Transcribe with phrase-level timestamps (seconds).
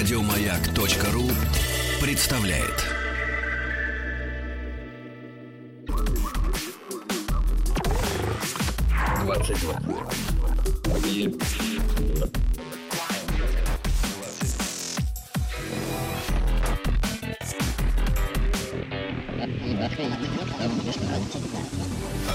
[0.00, 1.28] Радиомаяк.ру
[2.00, 2.86] представляет.
[9.22, 9.74] Двадцать два.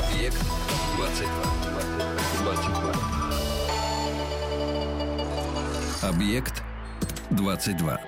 [0.03, 0.37] Объект
[0.97, 1.31] 22.
[2.43, 2.93] 22.
[6.03, 6.64] Объект
[7.35, 8.01] 22.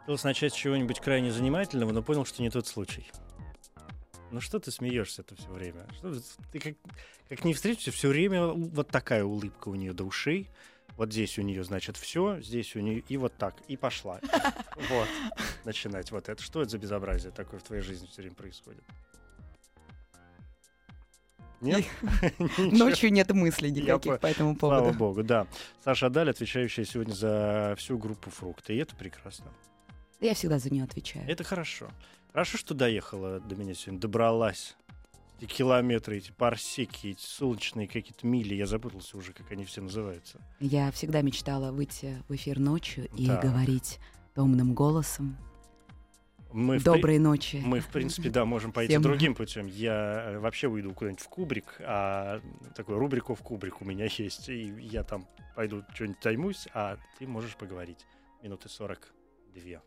[0.00, 3.10] Хотелось начать с чего-нибудь крайне занимательного, но понял, что не тот случай.
[4.30, 5.86] Ну что ты смеешься-то все время?
[5.98, 6.14] Что,
[6.50, 6.74] ты как,
[7.28, 10.50] как не встретишься, все время вот такая улыбка у нее до ушей.
[10.96, 14.20] Вот здесь у нее, значит, все, здесь у нее и вот так, и пошла.
[14.90, 15.08] Вот.
[15.64, 16.42] Начинать вот это.
[16.42, 18.82] Что это за безобразие такое в твоей жизни все время происходит?
[21.62, 21.84] Нет?
[22.58, 24.98] Ночью нет мыслей никаких по- этому Слава поводу.
[24.98, 25.46] богу, да.
[25.84, 28.74] Саша Адаль, отвечающая сегодня за всю группу фрукты.
[28.74, 29.46] И это прекрасно.
[30.20, 31.28] Я всегда за нее отвечаю.
[31.28, 31.88] Это хорошо.
[32.32, 34.76] Хорошо, что доехала до меня сегодня, добралась.
[35.40, 38.54] Эти километры, эти парсеки, эти солнечные какие-то мили.
[38.54, 40.38] Я запутался уже, как они все называются.
[40.60, 43.42] Я всегда мечтала выйти в эфир ночью и Так.
[43.42, 43.98] говорить
[44.34, 45.36] томным голосом.
[46.52, 47.62] Мы, в при- Доброй ночи.
[47.64, 49.02] Мы, в принципе, да, можем пойти Всем.
[49.02, 49.66] другим путем.
[49.66, 52.40] Я э, вообще уйду куда-нибудь в кубрик, а
[52.74, 54.48] такую рубрику в кубрик у меня есть.
[54.48, 58.06] И я там пойду что-нибудь займусь, а ты можешь поговорить.
[58.42, 59.80] Минуты 42.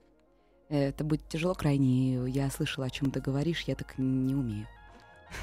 [0.70, 2.28] Это будет тяжело крайне.
[2.30, 4.68] Я слышала, о чем ты говоришь, я так не умею.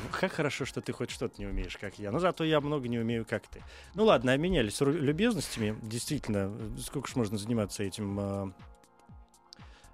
[0.03, 2.11] Ну, как хорошо, что ты хоть что-то не умеешь, как я.
[2.11, 3.63] Но зато я много не умею, как ты.
[3.95, 5.77] Ну ладно, обменялись любезностями.
[5.83, 8.53] Действительно, сколько ж можно заниматься этим э,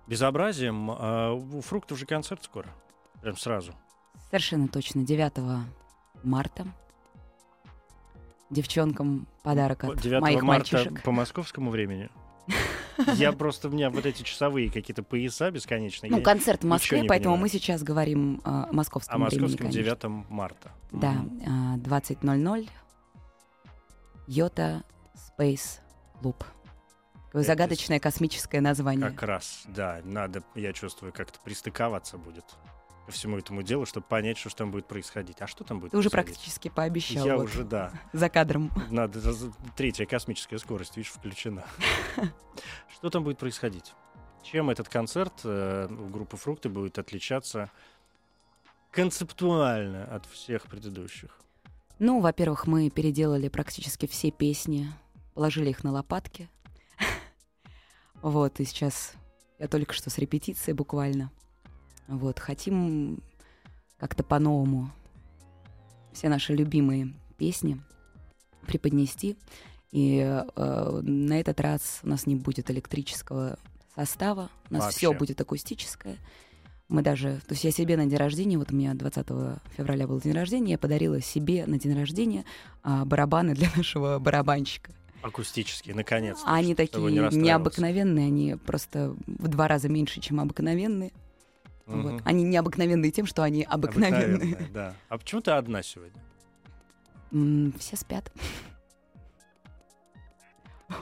[0.08, 0.90] безобразием.
[0.90, 2.68] А у фруктов же концерт скоро.
[3.22, 3.74] Прям сразу.
[4.30, 5.04] Совершенно точно.
[5.04, 5.66] 9
[6.24, 6.66] марта.
[8.50, 11.02] Девчонкам подарок от 9 моих марта мальчишек.
[11.02, 12.08] по московскому времени.
[13.14, 16.10] Я просто, у меня вот эти часовые какие-то пояса бесконечные.
[16.10, 17.40] Ну, концерт в Москве, поэтому понимаю.
[17.42, 19.82] мы сейчас говорим о О московском времени, московском конечно.
[20.22, 20.72] 9 марта.
[20.92, 21.74] Да, Мгм.
[21.74, 22.68] а, 20.00.
[24.26, 24.82] Йота
[25.14, 25.80] Space
[26.22, 26.42] Loop.
[27.40, 29.10] Это загадочное космическое название.
[29.10, 32.44] Как раз, да, надо, я чувствую, как-то пристыковаться будет
[33.08, 35.40] ко всему этому делу, чтобы понять, что ж там будет происходить.
[35.40, 37.26] А что там будет Ты уже практически пообещал.
[37.26, 37.90] Я вот, уже, да.
[38.12, 38.70] За кадром.
[38.90, 39.20] Надо,
[39.76, 41.64] третья космическая скорость, видишь, включена.
[42.92, 43.94] Что там будет происходить?
[44.42, 47.70] Чем этот концерт э, у группы «Фрукты» будет отличаться
[48.90, 51.38] концептуально от всех предыдущих?
[51.98, 54.86] Ну, во-первых, мы переделали практически все песни,
[55.32, 56.50] положили их на лопатки.
[58.22, 59.12] Вот, и сейчас
[59.58, 61.30] я только что с репетицией буквально.
[62.06, 63.22] Вот, хотим
[63.98, 64.90] как-то по-новому
[66.12, 67.80] все наши любимые песни
[68.66, 69.36] преподнести.
[69.90, 73.58] И э, на этот раз у нас не будет электрического
[73.94, 76.16] состава, у нас все будет акустическое.
[76.88, 79.26] Мы даже, то есть я себе на день рождения, вот у меня 20
[79.76, 82.44] февраля был день рождения, я подарила себе на день рождения
[82.82, 84.92] а, барабаны для нашего барабанщика.
[85.22, 86.44] Акустические, наконец-то.
[86.46, 91.12] А они такие не необыкновенные, они просто в два раза меньше, чем обыкновенные.
[91.86, 92.02] Мгм.
[92.02, 92.22] Вот.
[92.24, 94.34] Они необыкновенные тем, что они обыкновенные.
[94.34, 94.94] Обыкновенная, да.
[95.08, 96.22] А почему ты одна сегодня?
[97.32, 98.30] М, Все спят.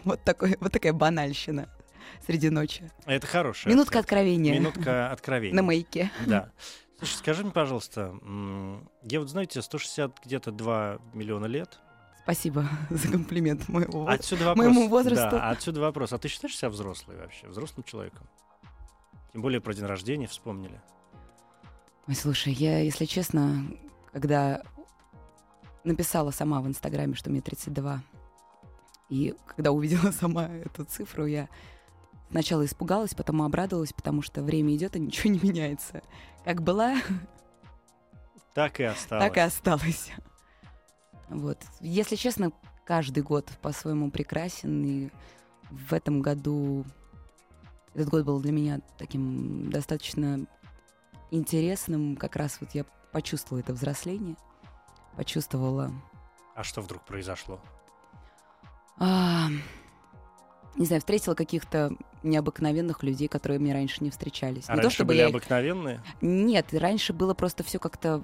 [0.04, 1.68] Вот, такой, вот такая банальщина
[2.26, 2.90] среди ночи.
[3.04, 3.72] Это хорошая.
[3.72, 5.54] Минутка откровения Минутка откровения.
[5.54, 6.10] на маяке.
[6.26, 6.50] Да.
[6.98, 8.14] Слушай, скажи мне, пожалуйста,
[9.02, 11.78] я вот, знаете, 160 где-то 2 миллиона лет.
[12.26, 14.08] Спасибо за комплимент моего.
[14.08, 14.66] Отсюда вопрос.
[14.66, 15.30] моему возрасту.
[15.36, 16.12] Да, отсюда вопрос.
[16.12, 18.28] А ты считаешь себя взрослой вообще, взрослым человеком?
[19.32, 20.82] Тем более про день рождения вспомнили.
[22.08, 23.64] Ой, слушай, я, если честно,
[24.12, 24.60] когда
[25.84, 28.02] написала сама в Инстаграме, что мне 32,
[29.08, 31.48] и когда увидела сама эту цифру, я
[32.30, 36.02] сначала испугалась, потом обрадовалась, потому что время идет, и ничего не меняется.
[36.44, 36.96] Как была,
[38.52, 39.24] Так и осталось.
[39.28, 40.10] так и осталось.
[41.28, 41.58] Вот.
[41.80, 42.52] Если честно,
[42.84, 45.10] каждый год по-своему прекрасен, и
[45.70, 46.84] в этом году
[47.94, 50.46] этот год был для меня таким достаточно
[51.30, 52.16] интересным.
[52.16, 54.36] Как раз вот я почувствовала это взросление,
[55.16, 55.90] почувствовала
[56.54, 57.60] А что вдруг произошло?
[58.98, 59.48] а,
[60.76, 61.92] не знаю, встретила каких-то
[62.22, 64.64] необыкновенных людей, которые мне раньше не встречались.
[64.68, 66.02] А не то раньше чтобы были я обыкновенные?
[66.20, 68.22] Нет, раньше было просто все как-то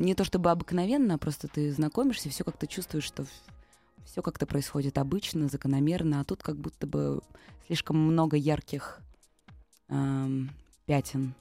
[0.00, 3.26] не то чтобы обыкновенно, а просто ты знакомишься, все как-то чувствуешь, что
[4.04, 7.20] все как-то происходит обычно, закономерно, а тут как будто бы
[7.66, 8.98] слишком много ярких
[9.88, 10.50] ам,
[10.86, 11.34] пятен.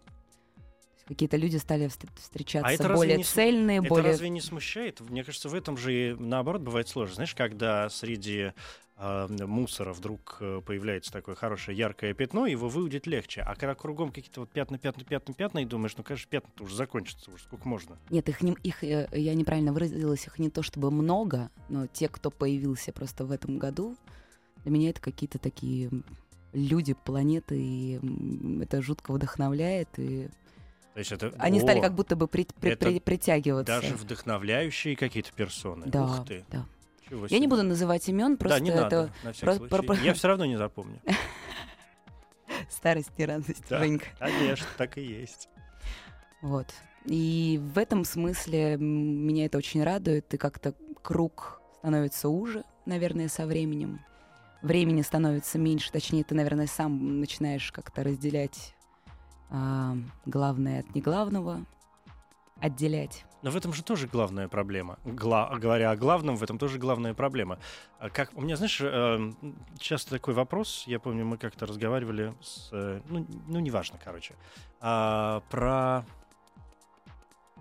[1.10, 4.12] Какие-то люди стали вст- встречаться А это более не цельные, Это более...
[4.12, 5.02] разве не смущает?
[5.02, 7.16] Мне кажется, в этом же и наоборот бывает сложно.
[7.16, 8.54] Знаешь, когда среди
[8.96, 13.42] э, мусора вдруг э, появляется такое хорошее яркое пятно, его выудить легче.
[13.42, 16.76] А когда кругом какие-то вот пятна, пятна, пятна, пятна, и думаешь, ну, конечно, пятна-то уже
[16.76, 17.98] закончатся, уже сколько можно.
[18.12, 22.08] Нет, их, не, их э, я неправильно выразилась, их не то чтобы много, но те,
[22.08, 23.98] кто появился просто в этом году,
[24.64, 25.90] для меня это какие-то такие
[26.54, 28.00] люди, планеты, и
[28.62, 30.30] это жутко вдохновляет, и
[31.00, 31.34] То есть это...
[31.40, 33.80] они стали О, как будто бы при- при- при- притягиваться.
[33.82, 35.86] Даже вдохновляющие какие-то персоны.
[35.86, 36.44] да, Ух ты.
[36.52, 36.66] да.
[37.08, 39.88] Чего Я не буду называть имен, просто да, не это надо, на всякий про- случай.
[39.88, 41.00] про- Я все равно не запомню.
[42.70, 43.80] старость и радость, Да.
[43.80, 44.08] Женька.
[44.20, 45.48] Конечно, так и есть.
[46.42, 46.68] Вот.
[47.06, 53.46] И в этом смысле меня это очень радует, и как-то круг становится уже, наверное, со
[53.46, 54.02] временем.
[54.62, 58.76] Времени становится меньше, точнее, ты, наверное, сам начинаешь как-то разделять
[59.50, 61.66] а, главное от неглавного,
[62.60, 63.26] отделять.
[63.42, 65.00] Но в этом же тоже главная проблема.
[65.06, 67.58] Гла- говоря о главном, в этом тоже главная проблема.
[67.98, 69.32] А Как, у меня, знаешь, э,
[69.78, 72.70] часто такой вопрос, я помню, мы как-то разговаривали с...
[72.74, 74.36] э, ну, ну, неважно, короче,
[74.82, 76.06] а, про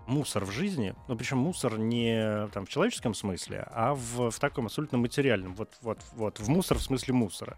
[0.05, 4.65] мусор в жизни, ну, причем мусор не там, в человеческом смысле, а в, в таком
[4.65, 7.57] абсолютно материальном, вот, вот, вот, в мусор в смысле мусора.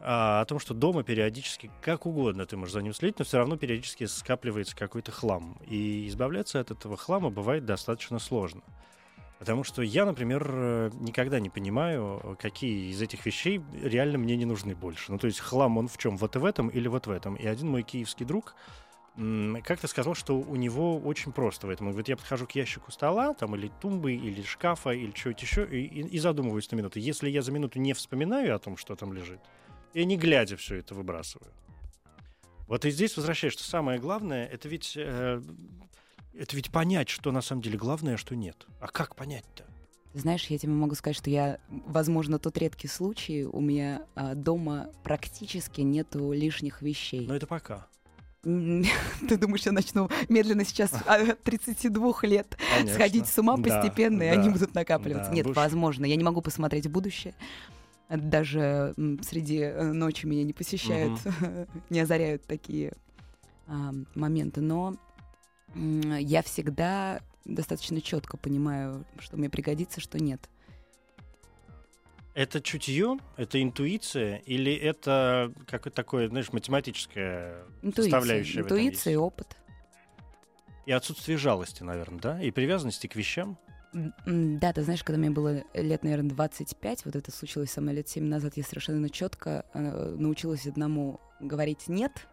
[0.00, 3.38] А, о том, что дома периодически, как угодно ты можешь за ним следить, но все
[3.38, 5.58] равно периодически скапливается какой-то хлам.
[5.66, 8.62] И избавляться от этого хлама бывает достаточно сложно.
[9.38, 14.44] Потому что я, например, э, никогда не понимаю, какие из этих вещей реально мне не
[14.44, 15.10] нужны больше.
[15.12, 16.18] Ну, то есть хлам он в чем?
[16.18, 17.36] Вот в этом или вот в этом?
[17.36, 18.54] И один мой киевский друг
[19.64, 21.88] как-то сказал, что у него очень просто в этом.
[21.88, 25.66] Он говорит, я подхожу к ящику стола, там, или тумбы, или шкафа, или чего-то еще,
[25.66, 26.98] и, и- и задумываюсь на минуту.
[27.00, 29.40] Если я за минуту не вспоминаю о том, что там лежит,
[29.94, 31.52] я не глядя все это выбрасываю.
[32.66, 35.42] Вот и здесь возвращаюсь, что самое главное, это ведь, э,
[36.34, 38.66] это ведь понять, что на самом деле главное, а что нет.
[38.80, 39.64] А как понять-то?
[40.14, 44.90] Знаешь, я тебе могу сказать, что я, возможно, тот редкий случай, у меня а, дома
[45.04, 47.26] практически нету лишних вещей.
[47.26, 47.86] Но это пока.
[48.42, 52.94] Ты думаешь, я начну медленно сейчас а, от 32 лет Конечно.
[52.94, 55.30] сходить с ума Да, постепенно, и да, они будут накапливаться?
[55.30, 56.04] да, Нет, будешь- возможно.
[56.04, 57.34] Я не могу посмотреть в будущее.
[58.10, 61.20] Даже среди э, ночи меня не посещают,
[61.90, 62.92] не озаряют такие
[63.66, 64.60] а, моменты.
[64.60, 64.96] Но
[65.74, 70.48] я всегда достаточно четко понимаю, что мне пригодится, что нет.
[72.34, 79.56] Это чутье, это интуиция, или это какое-то такое, знаешь, математическое Интуиция, этом интуиция и опыт.
[80.86, 82.42] И отсутствие жалости, наверное, да?
[82.42, 83.58] И привязанности к вещам.
[83.92, 88.08] Да, ты знаешь, когда мне было лет, наверное, 25, вот это случилось со мной лет
[88.08, 92.28] 7 назад, я совершенно четко э, научилась одному говорить «нет».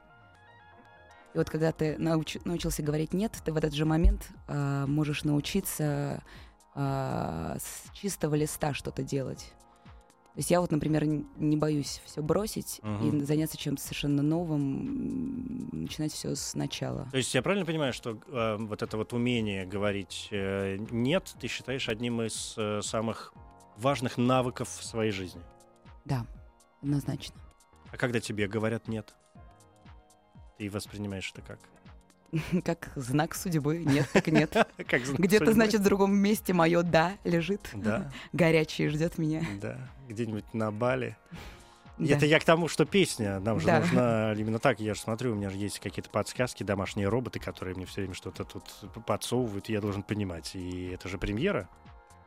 [1.33, 5.23] И вот когда ты науч- научился говорить «нет», ты в этот же момент э, можешь
[5.23, 6.21] научиться
[6.75, 9.53] э, с чистого листа что-то делать.
[10.37, 13.25] То есть я вот, например, не боюсь все бросить и Мгм.
[13.25, 17.07] заняться чем-то совершенно новым, начинать все сначала.
[17.09, 21.47] То есть я правильно понимаю, что э, вот это вот умение говорить э, «нет» ты
[21.47, 23.33] считаешь одним из э, самых
[23.77, 25.41] важных навыков в своей жизни?
[26.05, 26.23] Да,
[26.83, 27.41] однозначно.
[27.91, 29.15] А когда тебе говорят «нет»,
[30.59, 31.59] ты воспринимаешь это как?
[32.65, 33.77] Как знак судьбы.
[33.79, 34.51] Нет, так нет.
[34.87, 37.69] Как знак Где-то, значит, в другом месте мое «да» лежит.
[37.73, 39.43] Да, Горячее ждет меня.
[39.61, 39.77] да.
[40.09, 41.17] Где-нибудь на Бали.
[41.97, 42.15] Да.
[42.15, 43.79] Это я к тому, что песня нам же Да.
[43.79, 44.79] нужна именно так.
[44.79, 48.13] Я же смотрю, у меня же есть какие-то подсказки, домашние роботы, которые мне все время
[48.13, 48.63] что-то тут
[49.05, 50.51] подсовывают, и я должен понимать.
[50.55, 51.67] И это же премьера.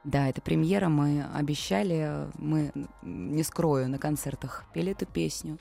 [0.02, 0.88] Да, это премьера.
[0.88, 5.59] Мы обещали, мы, не скрою, на концертах пели эту песню.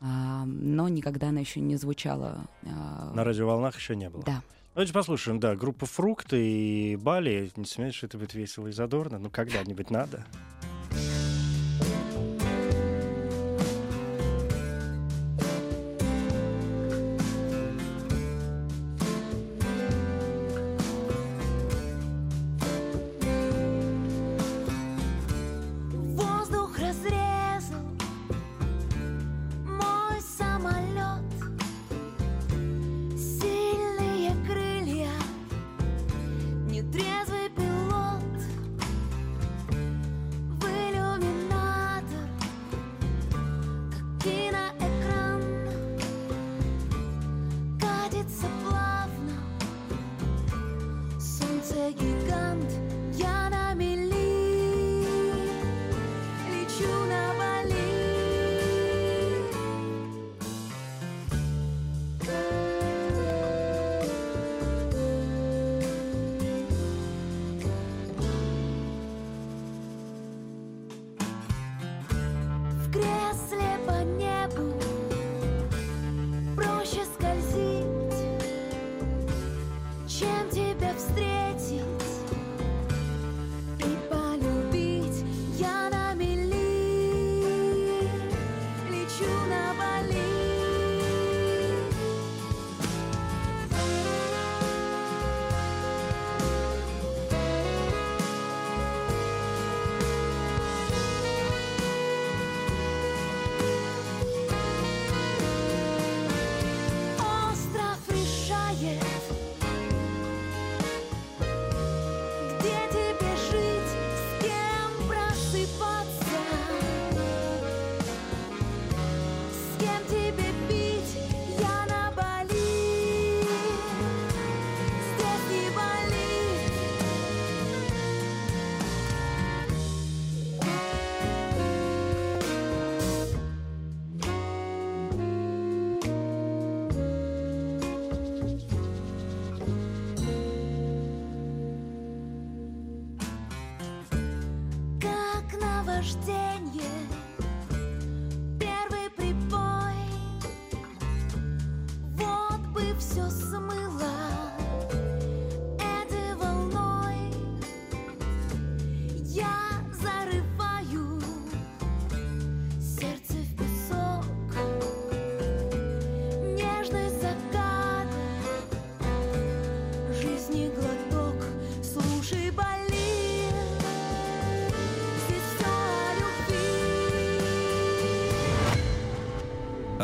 [0.00, 2.46] А, но никогда она еще не звучала.
[2.64, 4.22] а, На радиоволнах еще не было.
[4.24, 4.42] Да.
[4.74, 7.50] Давайте послушаем, да, группа «Фрукты» и «Бали».
[7.56, 9.18] Не сомневаюсь, что это будет весело и задорно.
[9.18, 10.26] Ну, когда-нибудь надо.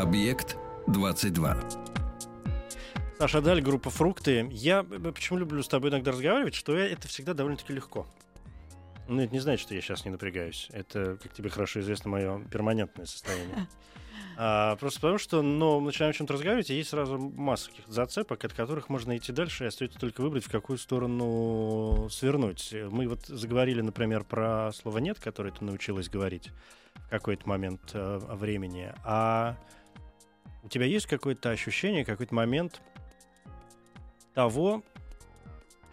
[0.03, 0.57] Объект
[0.89, 1.59] 22.
[3.21, 4.49] Саша Даль, группа «Фрукты».
[4.51, 8.09] Я э, почему люблю с тобой иногда разговаривать, что я- это всегда довольно-таки легко.
[9.07, 10.67] Ну, это не значит, что я сейчас не напрягаюсь.
[10.73, 13.69] Это, как тебе хорошо известно, мое перманентное состояние.
[14.39, 18.43] А, просто потому что, ну, начинаем о чем-то разговаривать, и есть сразу масса каких-то зацепок,
[18.45, 22.75] от которых можно идти дальше, и остается только выбрать, в какую сторону свернуть.
[22.91, 26.51] Мы вот заговорили, например, про слово «нет», которое ты научилась говорить
[26.95, 28.95] в какой-то момент э, времени.
[29.05, 29.59] А
[30.63, 32.81] у тебя есть какое-то ощущение, какой-то момент
[34.35, 34.83] того,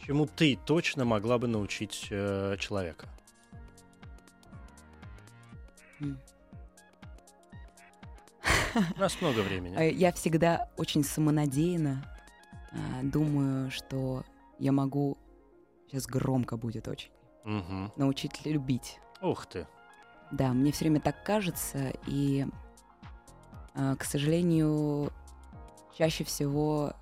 [0.06, 3.08] чему ты точно могла бы научить э, человека?
[8.96, 9.76] У нас много времени.
[9.78, 12.06] Э, Я всегда очень самонадеянно
[12.72, 14.24] а, думаю, что
[14.60, 15.18] я могу,
[15.88, 17.10] сейчас громко будет очень,
[17.44, 17.92] Мгм.
[17.96, 19.00] научить любить.
[19.22, 19.68] Ух ты.
[20.32, 22.50] Да, мне все время так кажется, и, а,
[23.98, 25.12] к сожалению,
[25.98, 26.94] чаще всего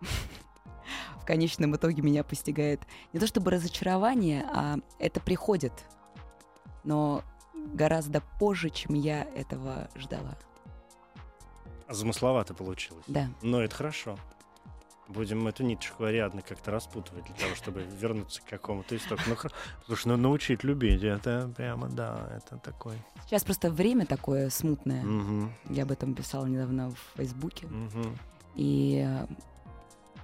[1.20, 2.82] в конечном итоге меня постигает
[3.12, 5.72] не то чтобы разочарование, а это приходит,
[6.84, 7.22] но
[7.54, 10.36] гораздо позже, чем я этого ждала.
[11.88, 13.04] Замысловато получилось.
[13.06, 13.28] Да.
[13.42, 14.18] Но это хорошо.
[15.12, 19.22] Будем эту ниточку Ариадны как-то распутывать для того, чтобы вернуться к какому-то истоку.
[19.26, 19.36] Ну,
[19.86, 22.96] слушай, ну научить любить, это прямо, да, это такой.
[23.26, 25.02] Сейчас просто время такое смутное.
[25.02, 27.66] Мгм, Я об этом писала недавно в Фейсбуке.
[27.66, 28.18] мгм.
[28.54, 29.06] И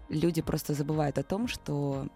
[0.08, 2.06] люди просто забывают о том, что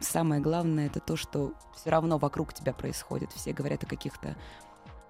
[0.00, 3.32] самое главное это то, что все равно вокруг тебя происходит.
[3.32, 4.36] Все говорят о каких-то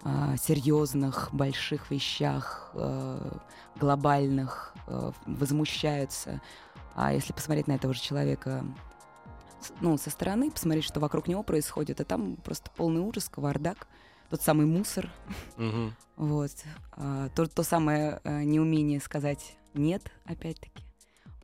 [0.04, 3.38] а, серьезных, больших вещах, э,
[3.76, 6.40] глобальных, э, возмущаются.
[6.94, 8.64] А если посмотреть на этого же человека
[9.80, 13.86] ну, со стороны, посмотреть, что вокруг него происходит, а там просто полный ужас, кавардак,
[14.28, 15.08] тот самый мусор,
[16.16, 16.50] вот.
[16.92, 20.84] А, то, то самое э, неумение сказать нет, опять-таки.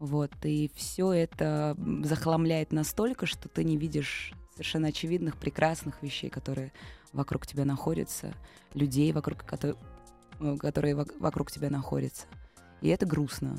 [0.01, 0.33] Вот.
[0.43, 6.73] И все это захламляет настолько, что ты не видишь совершенно очевидных, прекрасных вещей, которые
[7.13, 8.35] вокруг тебя находятся,
[8.75, 12.27] людей, вокруг, э, которые вок- вокруг тебя находятся.
[12.81, 13.59] И это грустно.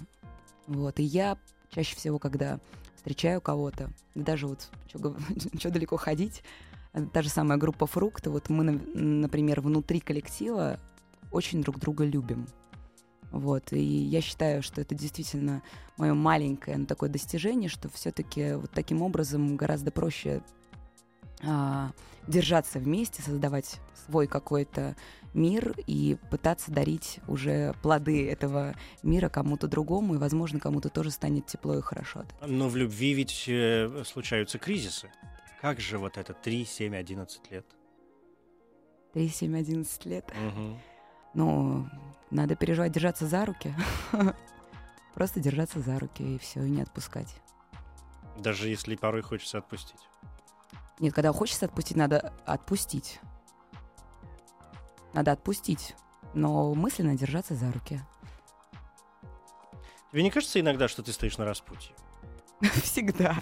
[0.67, 0.99] Вот.
[0.99, 1.37] И я
[1.69, 2.59] чаще всего, когда
[2.95, 6.43] встречаю кого-то, даже вот что далеко ходить,
[6.93, 10.79] э, та же самая группа «Фрукты», вот мы, на- например, внутри коллектива
[11.31, 12.47] очень друг друга любим.
[13.31, 15.61] Вот, и я считаю, что это действительно
[15.97, 20.41] мое маленькое но такое достижение, что все-таки вот таким образом гораздо проще
[21.43, 21.91] а,
[22.27, 24.95] держаться вместе, создавать свой какой-то
[25.33, 31.45] мир и пытаться дарить уже плоды этого мира кому-то другому, и, возможно, кому-то тоже станет
[31.45, 32.25] тепло и хорошо.
[32.45, 35.11] Но в любви ведь э, случаются кризисы.
[35.61, 37.65] Как же вот это 3, 7, 11 лет?
[39.13, 40.33] 3, 7, 11 лет.
[40.35, 40.79] Мгм.
[41.33, 41.87] Ну,
[42.31, 43.73] надо переживать, держаться за руки.
[45.13, 47.35] Просто держаться за руки и все, и не отпускать.
[48.37, 49.99] Даже если порой хочется отпустить.
[50.99, 53.19] Нет, когда хочется отпустить, надо отпустить.
[55.13, 55.95] Надо отпустить,
[56.33, 58.01] но мысленно держаться за руки.
[60.11, 61.95] Тебе не кажется иногда, что ты стоишь на распутье?
[62.83, 63.37] Всегда.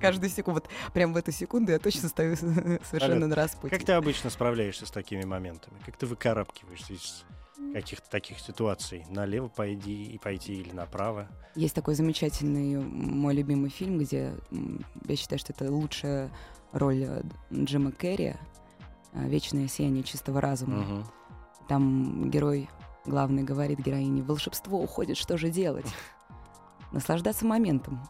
[0.00, 0.60] Каждую секунду.
[0.60, 3.78] Вот прям в эту секунду я точно стою совершенно на распутье.
[3.78, 5.78] Как ты обычно справляешься с такими моментами?
[5.84, 7.24] Как ты выкарабкиваешься из
[7.72, 9.04] каких-то таких ситуаций?
[9.08, 11.28] Налево пойди и пойти или направо?
[11.54, 16.32] Есть такой замечательный мой любимый фильм, где я считаю, что это лучшая
[16.72, 18.34] роль э, Джима Керри
[19.12, 20.78] э, «Вечное сияние чистого разума».
[20.78, 21.04] Мгм.
[21.68, 22.68] Там герой
[23.04, 25.86] главный говорит героине, волшебство уходит, что же делать?
[26.92, 28.00] Наслаждаться моментом.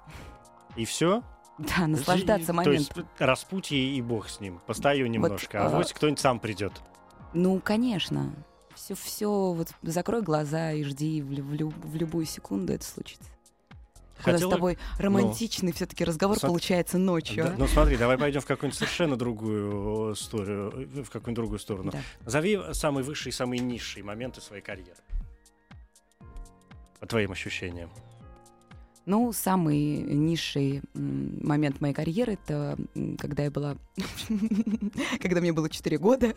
[0.74, 1.22] И все?
[1.58, 3.08] Да, наслаждаться То есть моментом.
[3.18, 4.60] распутье и бог с ним.
[4.66, 6.72] Постою немножко, а а, вот кто-нибудь сам придет.
[7.32, 8.34] Ну, конечно.
[8.74, 13.30] Все, все, вот закрой глаза и жди в, в в любую секунду это случится.
[14.22, 17.44] Когда с тобой романтичный все-таки разговор Смотри, получается ночью.
[17.44, 17.54] Да, а?
[17.58, 21.92] ну смотри, давай пойдем в какую-нибудь совершенно другую историю, э, в какую-нибудь другую сторону.
[21.92, 22.00] Да.
[22.24, 24.98] Назови самые высшие, самые низшие моменты своей карьеры.
[27.00, 27.90] По твоим ощущениям.
[29.04, 32.76] Ну, самый низший момент моей карьеры это
[33.18, 33.76] когда я была,
[35.20, 36.34] когда мне было 4 года,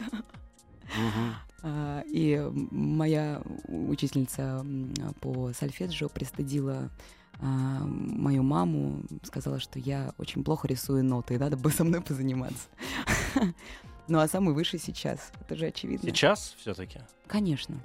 [1.63, 2.39] а, и
[2.71, 4.63] моя учительница
[5.19, 6.91] по сольфеджио пристыдила
[7.41, 12.01] а, мою маму, сказала, что я очень плохо рисую ноты, и надо бы со мной
[12.01, 12.67] позаниматься.
[14.11, 16.09] Ну а самый высший сейчас, это же очевидно.
[16.09, 16.99] Сейчас все-таки?
[17.27, 17.79] Конечно.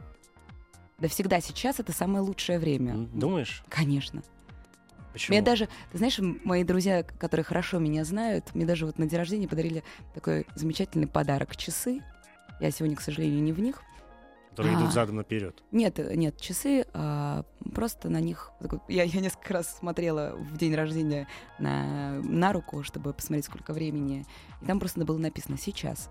[0.97, 3.07] Да всегда сейчас это самое лучшее время.
[3.13, 3.63] Думаешь?
[3.69, 4.23] Конечно.
[5.13, 5.35] Почему?
[5.35, 9.19] Мне даже, ты знаешь, мои друзья, которые хорошо меня знают, мне даже вот на день
[9.19, 9.85] рождения подарили
[10.15, 12.01] такой замечательный подарок часы.
[12.59, 13.83] Я сегодня, к сожалению, не в них.
[14.55, 14.93] Которые идут А.
[14.93, 15.65] задом наперед.
[15.73, 17.45] Нет, э, нет, часы, а,
[17.75, 18.53] просто на них...
[18.89, 21.27] Я, я несколько раз смотрела в день рождения
[21.59, 24.25] на, на руку, чтобы посмотреть, сколько времени.
[24.63, 26.11] И там просто было написано «сейчас».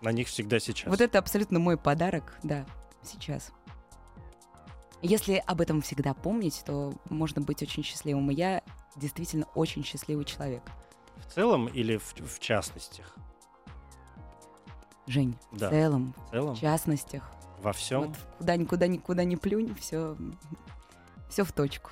[0.00, 0.88] На них всегда сейчас.
[0.88, 2.66] Вот это абсолютно мой подарок, да,
[3.04, 3.52] сейчас.
[5.02, 8.30] Если об этом всегда помнить, то можно быть очень счастливым.
[8.30, 8.62] И я
[8.96, 10.62] действительно очень счастливый человек.
[11.16, 13.16] В целом или в, в частностях?
[15.12, 15.68] Жень, Да.
[15.68, 16.54] в целом, В целом?
[16.54, 17.30] в частностях.
[17.60, 18.00] Во всем?
[18.08, 20.16] Вот куда никуда никуда не плюнь, все,
[21.28, 21.90] все в точку.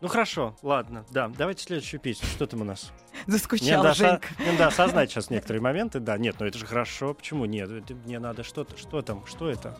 [0.00, 1.28] Ну хорошо, ладно, да.
[1.28, 2.26] Давайте следующую песню.
[2.28, 2.92] Что там у нас?
[3.26, 4.28] Заскучал, да, Женька.
[4.36, 5.98] со- не, да, осознать сейчас некоторые моменты.
[6.00, 7.14] Да, нет, ну это же хорошо.
[7.14, 7.68] Почему нет?
[8.06, 8.76] Мне надо что-то.
[8.76, 9.24] Что там?
[9.26, 9.76] Что это?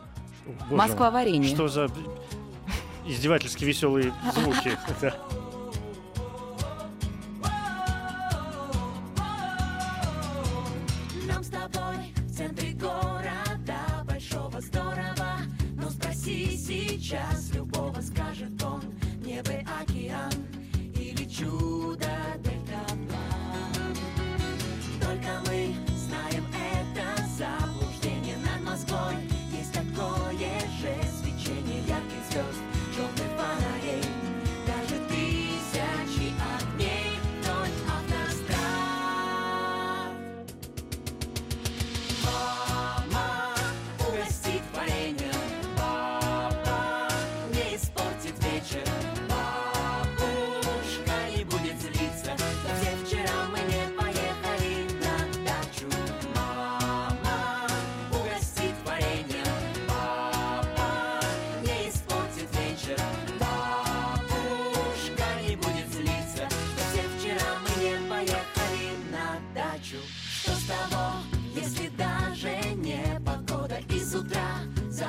[0.47, 1.55] Боже Москва варенье.
[1.55, 1.89] Что за
[3.07, 4.77] издевательски веселые звуки?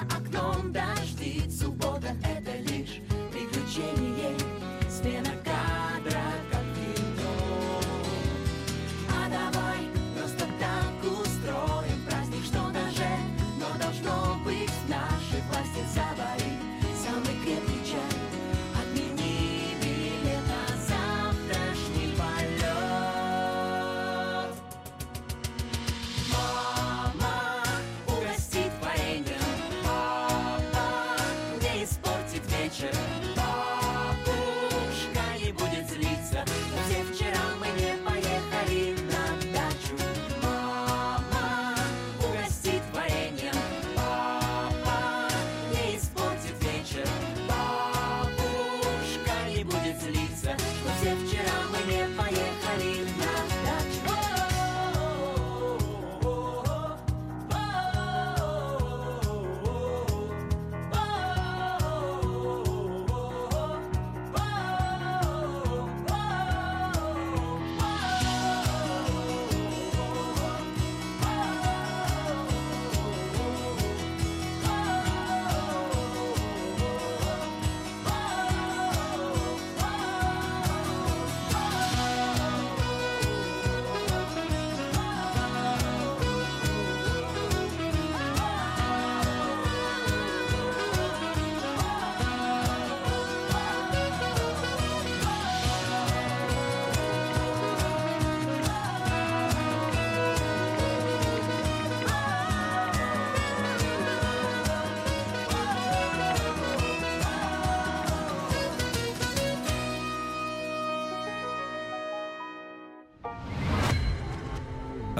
[0.04, 2.39] окном дождит суббота, это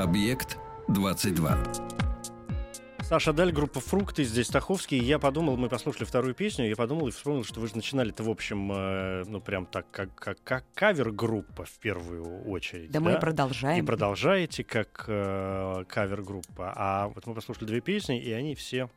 [0.10, 1.56] Объект 22.
[3.04, 4.98] Саша Даль, группа «Фрукты», здесь Стаховский.
[4.98, 8.30] Я подумал, мы послушали вторую песню, я подумал и вспомнил, что вы же начинали-то, в
[8.32, 12.90] общем, э, ну, прям так, как, как, как кавер-группа в первую очередь.
[12.90, 13.84] Да, мы и продолжаем.
[13.84, 16.74] И продолжаете как э, кавер-группа.
[16.76, 18.90] А вот мы послушали две песни, и они все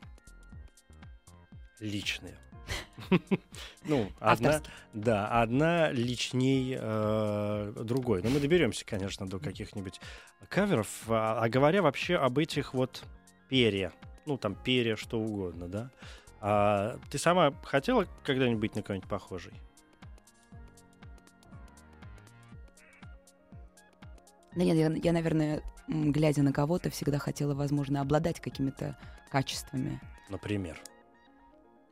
[1.78, 2.38] личные.
[3.84, 8.22] Ну, одна, да, одна личней э, другой.
[8.22, 10.00] Но мы доберемся, конечно, до каких-нибудь
[10.48, 10.88] каверов.
[11.08, 13.04] А, а говоря вообще об этих вот
[13.48, 13.92] перья,
[14.24, 15.90] ну там перья, что угодно, да.
[16.40, 19.52] А ты сама хотела когда-нибудь быть на кого-нибудь похожей?
[24.54, 28.98] Да нет, я, я, наверное, глядя на кого-то, всегда хотела, возможно, обладать какими-то
[29.30, 30.00] качествами.
[30.28, 30.80] Например.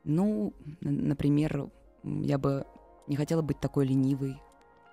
[0.03, 1.69] Ну, например,
[2.03, 2.65] я бы
[3.07, 4.41] не хотела быть такой ленивой,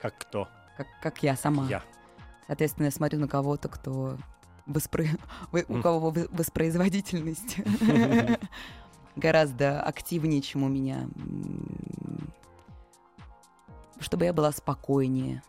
[0.01, 0.49] Как кто?
[0.77, 1.66] как, как я сама.
[1.68, 1.83] Я.
[2.47, 4.16] Соответственно, я смотрю на кого-то, кто
[4.66, 5.18] воспро-
[5.68, 7.57] у кого воспроизводительность
[9.16, 11.09] гораздо активнее, чем у меня.
[14.01, 15.42] Чтобы я была спокойнее.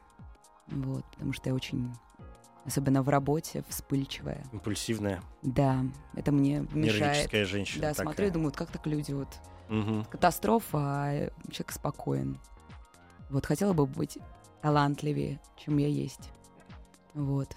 [0.68, 1.92] Вот, потому что я очень,
[2.70, 4.44] особенно в работе, вспыльчивая.
[4.54, 5.84] Импульсивная, Да,
[6.16, 7.02] это мне мешает.
[7.02, 7.82] нервическая женщина.
[7.82, 8.06] Да, такая.
[8.06, 9.28] смотрю и думаю, как так люди вот
[9.68, 10.06] Мгм.
[10.06, 12.40] катастрофа, а человек спокоен.
[13.30, 14.18] Вот, хотела бы быть
[14.62, 16.32] талантливее, чем я есть.
[17.14, 17.56] Вот.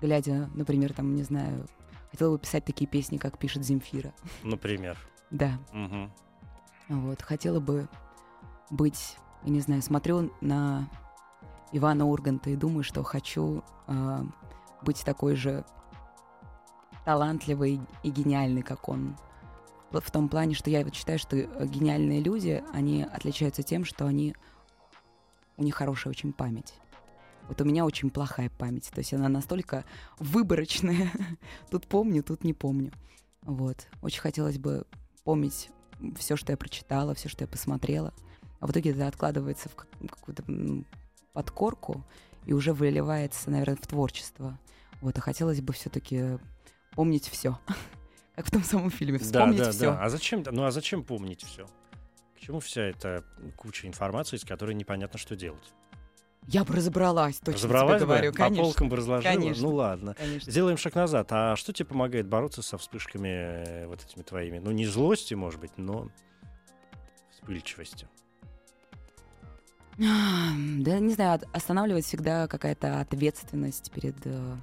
[0.00, 1.66] Глядя, например, там, не знаю,
[2.10, 4.12] хотела бы писать такие песни, как пишет Земфира.
[4.42, 4.98] Например.
[5.30, 6.12] Да, Мгм.
[6.88, 7.22] вот.
[7.22, 7.88] Хотела бы
[8.68, 10.90] быть, я не знаю, смотрю на
[11.72, 14.24] Ивана Урганта и думаю, что хочу а,
[14.82, 15.64] быть такой же
[17.04, 19.16] талантливой и гениальной, как он.
[19.90, 24.06] В том плане, что я вот считаю, что э, гениальные люди, они отличаются тем, что
[24.06, 24.34] они
[25.58, 26.74] у них хорошая очень память.
[27.48, 29.84] Вот у меня очень плохая память, то есть она настолько
[30.18, 31.10] выборочная.
[31.70, 32.92] Тут помню, тут не помню.
[33.42, 33.88] Вот.
[34.00, 34.86] Очень хотелось бы
[35.24, 35.70] помнить
[36.16, 38.14] все, что я прочитала, все, что я посмотрела.
[38.60, 40.44] А в итоге это откладывается в как- какую-то
[41.34, 42.04] м, подкорку
[42.46, 44.58] и уже выливается, наверное, в творчество.
[45.00, 46.38] Вот, а хотелось бы все-таки
[46.92, 47.58] помнить все.
[48.36, 49.18] Как в том самом фильме.
[49.18, 49.80] Да, Вспомнить да, все.
[49.92, 50.02] да.
[50.02, 51.66] А зачем, ну а зачем помнить все?
[52.36, 53.24] К чему вся эта
[53.56, 55.72] куча информации, с которой непонятно, что делать?
[56.48, 58.12] Я бы разобралась, точно Разобралась тебе бы?
[58.14, 58.32] говорю.
[58.32, 58.64] По Конечно.
[58.64, 59.32] полкам бы разложила?
[59.32, 59.62] Конечно.
[59.62, 60.14] Ну ладно.
[60.14, 60.50] Конечно.
[60.50, 61.28] Сделаем шаг назад.
[61.30, 64.58] А что тебе помогает бороться со вспышками э, вот этими твоими?
[64.58, 66.08] Ну, не злости, может быть, но
[67.30, 68.08] вспыльчивостью.
[69.98, 74.56] Да, не знаю, останавливает всегда какая-то ответственность перед э,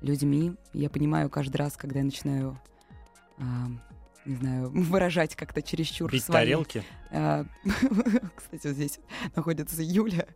[0.00, 0.54] людьми.
[0.72, 2.58] Я понимаю каждый раз, когда я начинаю,
[3.38, 3.68] а,
[4.24, 6.34] не знаю, выражать как-то чересчур Бить свои...
[6.34, 6.84] тарелки?
[7.12, 7.44] А,
[8.36, 9.00] Кстати, вот здесь
[9.34, 10.26] находится Юля,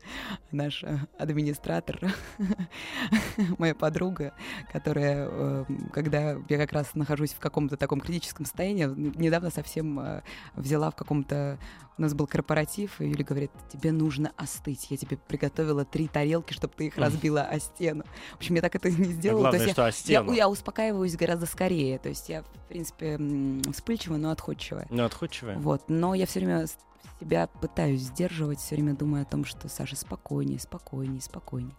[0.50, 2.00] наш э, администратор,
[3.58, 4.34] моя подруга,
[4.72, 10.22] которая, э, когда я как раз нахожусь в каком-то таком критическом состоянии, недавно совсем э,
[10.56, 11.58] взяла в каком-то...
[11.96, 14.90] У нас был корпоратив, и Юля говорит, тебе нужно остыть.
[14.90, 18.02] Я тебе приготовила три тарелки, чтобы ты их разбила о стену.
[18.32, 19.42] В общем, я так это не сделала.
[19.42, 20.32] Главное, что о я, я, стену.
[20.32, 22.00] я успокаиваюсь гораздо скорее.
[22.00, 23.16] То есть я, в принципе,
[23.70, 24.88] вспыльчивая, но отходчивая.
[24.90, 25.56] Ну, отходчивая.
[25.58, 26.63] Вот, но я все время
[27.20, 31.76] себя пытаюсь сдерживать, все время думаю о том, что Саша спокойнее, спокойнее, спокойнее.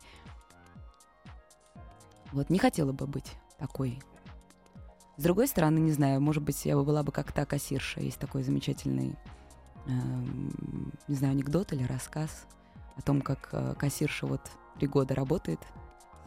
[2.31, 3.99] Вот, не хотела бы быть такой.
[5.17, 8.01] С другой стороны, не знаю, может быть, я бы была бы как та кассирша.
[8.01, 9.15] Есть такой замечательный,
[9.87, 12.45] эм, не знаю, анекдот или рассказ
[12.97, 14.41] о том, как э, кассирша вот
[14.77, 15.59] три года работает,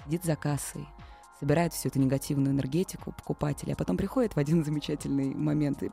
[0.05, 0.89] сидит за кассой,
[1.41, 5.91] собирает всю эту негативную энергетику покупателя, а потом приходит в один замечательный момент и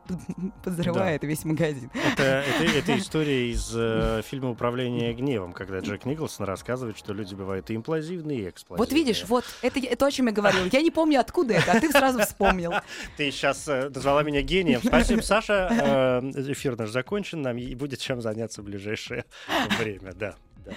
[0.63, 1.91] подзрывает весь магазин.
[1.93, 7.35] Это, это, это история из э, фильма «Управление гневом», когда Джек Николсон рассказывает, что люди
[7.35, 8.87] бывают и имплазивные, и эксплозивные.
[8.87, 10.65] Вот видишь, вот это, это о чем я говорила.
[10.71, 12.73] Я не помню, откуда это, а ты сразу вспомнил.
[13.17, 14.81] Ты сейчас назвала меня гением.
[14.83, 16.21] Спасибо, Саша.
[16.23, 17.41] Э, Эфир наш закончен.
[17.41, 19.25] Нам будет чем заняться в ближайшее
[19.79, 20.13] время.
[20.13, 20.73] Да, да.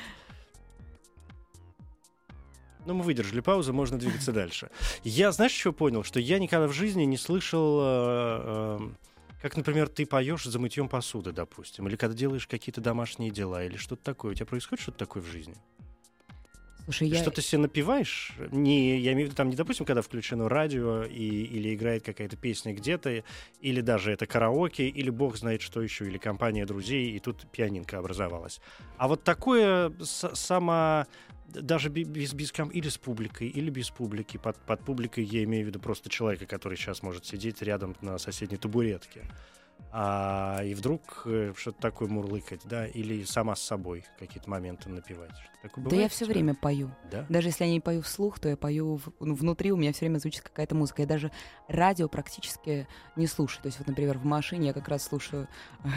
[2.89, 4.71] Ну, мы выдержали паузу, можно двигаться дальше.
[5.05, 6.05] Я, знаешь, что понял?
[6.05, 8.89] Что я никогда в жизни не слышал, э, э,
[9.43, 13.77] как, например, ты поешь за мытьем посуды, допустим, или когда делаешь какие-то домашние дела, или
[13.77, 14.33] что-то такое.
[14.33, 15.55] У тебя происходит что-то такое в жизни?
[16.89, 17.17] Слушай, я...
[17.19, 18.33] Что ты себе напиваешь?
[18.51, 22.39] Не, я имею в виду, там, не допустим, когда включено радио и, или играет какая-то
[22.39, 23.23] песня где-то,
[23.61, 27.99] или даже это караоке, или бог знает что еще, или компания друзей, и тут пианинка
[27.99, 28.63] образовалась.
[28.97, 31.05] А вот такое само
[31.49, 34.37] даже без, ком- или с публикой, или без публики.
[34.37, 38.19] Под, под публикой я имею в виду просто человека, который сейчас может сидеть рядом на
[38.19, 39.23] соседней табуретке.
[39.91, 45.31] А, и вдруг э, что-то такое мурлыкать, да, или сама с собой какие-то моменты напевать.
[45.63, 46.91] Такое Да я все время пою.
[47.11, 47.25] Да?
[47.31, 50.01] Даже если я не пою вслух, то я пою в- ну, внутри, у меня все
[50.01, 51.03] время звучит какая-то музыка.
[51.03, 51.33] Я даже
[51.69, 52.87] радио практически
[53.17, 53.63] не слушаю.
[53.63, 55.49] То есть, вот, например, в машине я как раз слушаю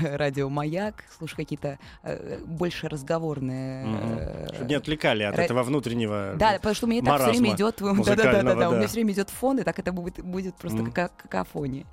[0.02, 3.86] э, радио «Маяк», слушаю какие-то э, больше разговорные...
[3.88, 6.36] э, Чтобы не отвлекали от ра- этого внутреннего.
[6.38, 8.88] Да, потому что у меня так все время идет, да, да, да, да, у меня
[8.88, 10.92] все время идет фон, и так это будет, будет просто Мгм.
[10.94, 11.86] кака- какофония.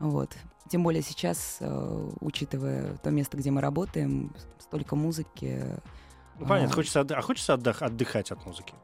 [0.00, 0.30] Вот.
[0.68, 5.62] Тем более сейчас, э, учитывая то место, где мы работаем, столько музыки.
[6.38, 6.74] Ну, понятно, А.
[6.74, 8.74] хочется, отды- а хочется отдых- отдыхать от музыки?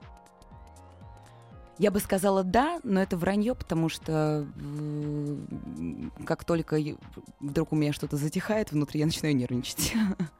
[1.78, 6.78] Я бы сказала да, но это вранье, потому что м, как только
[7.40, 9.94] вдруг у меня что-то затихает внутри, я начинаю нервничать.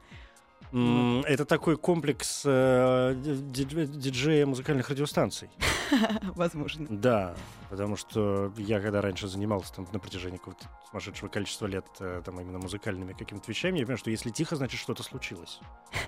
[0.72, 5.48] Это такой комплекс э, дидж- диджея музыкальных радиостанций.
[6.37, 6.87] Возможно.
[6.88, 7.35] Да,
[7.68, 12.40] потому что я когда раньше занимался там, на протяжении какого-то сумасшедшего количества лет э, там
[12.40, 15.59] именно музыкальными какими-то вещами, я понимаю, что если тихо, значит что-то случилось.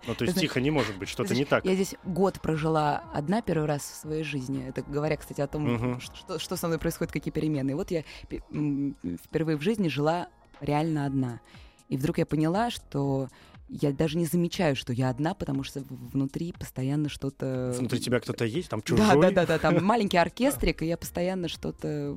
[0.07, 1.65] Ну, то есть тихо не может быть, что-то не так.
[1.65, 4.65] Я здесь год прожила одна первый раз в своей жизни.
[4.69, 7.73] Это говоря, кстати, о том, что, что- со мной происходит, какие перемены.
[7.73, 8.05] И вот я
[9.25, 10.29] впервые в жизни жила
[10.61, 11.41] реально одна.
[11.89, 13.29] И вдруг я поняла, что
[13.81, 17.75] я даже не замечаю, что я одна, потому что внутри постоянно что-то...
[17.79, 19.21] Внутри тебя кто-то есть, там Да, чужой.
[19.23, 22.17] да, да, да, там маленький оркестрик, и я постоянно что-то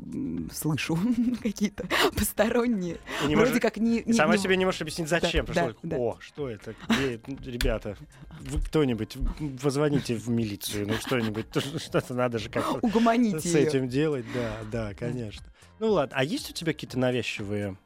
[0.53, 0.97] слышу,
[1.41, 2.97] какие-то посторонние.
[3.27, 4.03] Не Вроде можешь- как не...
[4.05, 5.45] не- сама не- себе не можешь объяснить, зачем.
[5.45, 5.95] Да, да, да.
[5.97, 6.75] О, что это?
[6.89, 7.97] Где, ребята,
[8.41, 9.17] вы кто-нибудь,
[9.61, 13.59] позвоните в милицию, ну что-нибудь, то что-то надо же как-то Угомоните с её.
[13.67, 15.45] этим делать, да, да, конечно.
[15.79, 17.77] Ну ладно, а есть у тебя какие-то навязчивые...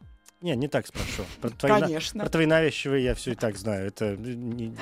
[0.42, 1.26] Не, не так спрошу.
[1.42, 2.22] Про твои, Конечно.
[2.24, 3.88] про твои навязчивые я все и так знаю.
[3.88, 4.74] Это не-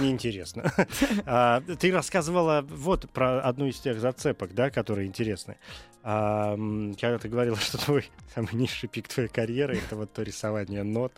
[0.00, 0.72] неинтересно.
[1.26, 5.58] А, Ты рассказывала вот про одну из тех зацепок, да, которые интересны.
[6.02, 6.56] А,
[7.00, 11.12] Когда ты говорила, что твой самый низший пик твоей карьеры это вот то рисование нот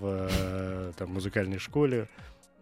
[0.00, 2.08] в э, там, музыкальной школе.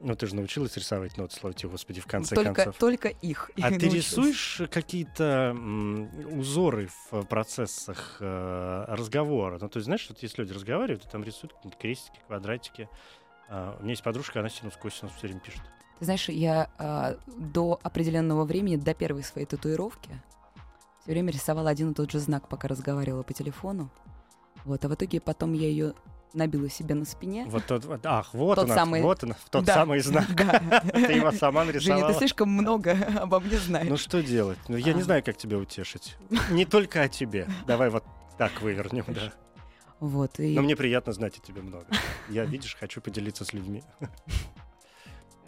[0.04, 2.76] Ну, ты же научилась рисовать ноты, слава тебе, Господи, в конце только, концов.
[2.76, 3.50] только их.
[3.56, 3.94] А ты научилась.
[3.94, 5.56] рисуешь какие-то
[6.30, 9.58] узоры в процессах э, разговора?
[9.58, 12.90] Ну, то есть, знаешь, вот если люди разговаривают, то там рисуют какие-то крестики, квадратики.
[13.48, 15.62] А, у меня есть подружка, она синус косинус все время пишет.
[15.98, 20.10] Ты знаешь, я а, до определенного времени, до первой своей татуировки,
[21.00, 23.88] все время рисовала один и тот же знак, пока разговаривала по телефону.
[24.66, 25.94] Вот, а в итоге потом я ее
[26.34, 27.46] набила себе на спине.
[27.48, 30.26] Вот тот, вот- ах, вот Тот она, самый- вот она, тот Да, самый знак.
[30.34, 30.80] Да.
[30.92, 32.12] Ты его сама Женя, нарисовала.
[32.12, 33.88] ты слишком много обо мне знаешь.
[33.88, 34.58] Ну что делать?
[34.68, 35.04] Ну я не А.
[35.04, 36.16] знаю, как тебя утешить.
[36.50, 37.48] Не только о тебе.
[37.66, 38.04] Давай вот
[38.36, 39.32] так вывернем, да.
[40.00, 41.86] Вот, и Но мне приятно знать о тебе много.
[42.28, 43.82] Я, видишь, хочу поделиться с людьми.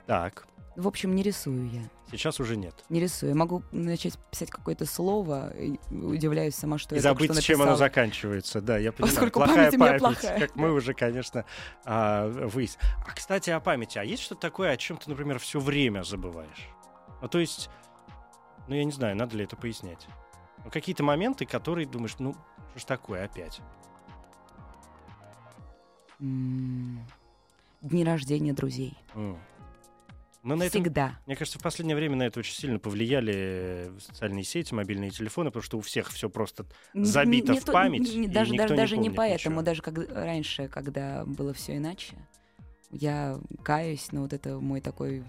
[0.06, 0.46] Так,
[0.76, 1.82] в общем, не рисую я.
[2.10, 2.74] сейчас уже нет.
[2.90, 3.30] Не рисую.
[3.30, 7.62] Я могу начать писать какое-то слово, и удивляюсь сама, что И я забыть, что чем
[7.62, 8.60] оно заканчивается.
[8.60, 9.14] Да, я понимаю.
[9.14, 10.40] Поскольку плохая память память, плохая.
[10.40, 11.44] как мы уже, конечно,
[11.84, 12.86] а, выяснили.
[13.06, 13.98] А, кстати, о памяти.
[13.98, 16.68] А есть что-то такое, о чем ты, например, все время забываешь?
[17.22, 17.70] Ну, то есть,
[18.68, 20.06] ну, я не знаю, надо ли это пояснять.
[20.64, 22.34] Ну, какие-то моменты, которые думаешь, ну,
[22.72, 23.60] что ж такое опять?
[26.20, 27.06] М,
[27.82, 28.96] Дни рождения друзей.
[29.14, 29.38] М.
[30.46, 31.18] Мы на этом Всегда.
[31.26, 35.64] Мне кажется, в последнее время на это очень сильно повлияли социальные сети, мобильные телефоны, потому
[35.64, 38.76] что у всех все просто забито Не в память, не- и даже никто даже, не
[38.76, 39.62] даже не помнит поэтому, ничего.
[39.64, 42.14] даже когда, раньше, когда было все иначе,
[42.92, 45.24] я каюсь, но вот это мой такой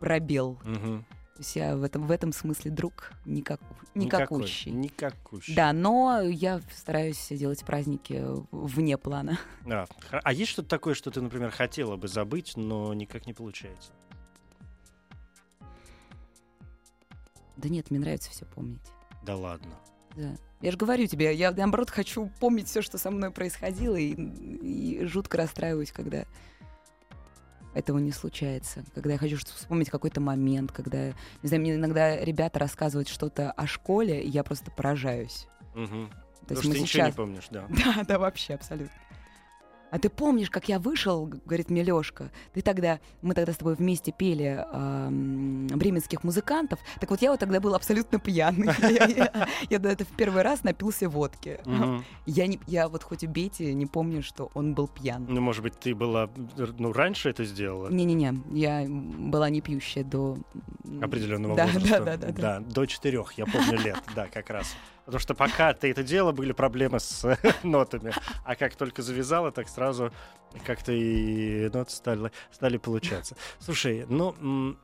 [0.00, 0.58] пробел.
[0.64, 1.04] Мгм.
[1.34, 3.60] То есть я в этом, в этом смысле друг никак,
[3.94, 4.72] Никакой, никакущий.
[4.72, 5.54] Никакущий.
[5.54, 9.38] Да, но я стараюсь делать праздники вне плана.
[9.66, 13.92] А, а есть что-то такое, что ты, например, хотела бы забыть, но никак не получается?
[17.58, 18.80] Да нет, мне нравится все помнить.
[19.22, 19.74] Да ладно.
[20.16, 20.36] Да.
[20.60, 25.04] Я же говорю тебе, я наоборот хочу помнить все, что со мной происходило, и, и
[25.04, 26.24] жутко расстраиваюсь, когда
[27.74, 28.84] этого не случается.
[28.94, 31.08] Когда я хочу вспомнить какой-то момент, когда,
[31.42, 35.46] не знаю, мне иногда ребята рассказывают что-то о школе, и я просто поражаюсь.
[35.74, 36.08] Мгм.
[36.48, 37.14] То Потому есть что ты ничего не сейчас...
[37.14, 37.66] помнишь, да.
[37.68, 38.94] Да, да, вообще, абсолютно.
[39.90, 43.74] А ты помнишь, как я вышел, говорит мне Лёшка, ты тогда, мы тогда с тобой
[43.74, 48.68] вместе пели ам, бременских музыкантов, так вот я вот тогда был абсолютно пьяный.
[49.70, 51.60] Я- до этого в первый раз напился водки.
[52.26, 55.24] Я, вот хоть убейте, не помню, что он был пьян.
[55.28, 56.28] Ну, может быть, ты была,
[56.78, 57.88] ну, раньше это сделала?
[57.88, 60.38] Не-не-не, я была не пьющая до...
[61.00, 62.00] определенного возраста.
[62.04, 62.60] Да, да, да, да.
[62.60, 64.74] до четырех, я помню лет, да, как раз.
[65.08, 67.24] Потому что пока ты это делала, были проблемы с
[67.62, 68.12] нотами.
[68.44, 70.12] А как только завязала, так сразу
[70.66, 73.34] как-то и ноты стали, стали получаться.
[73.58, 74.76] Слушай, ну,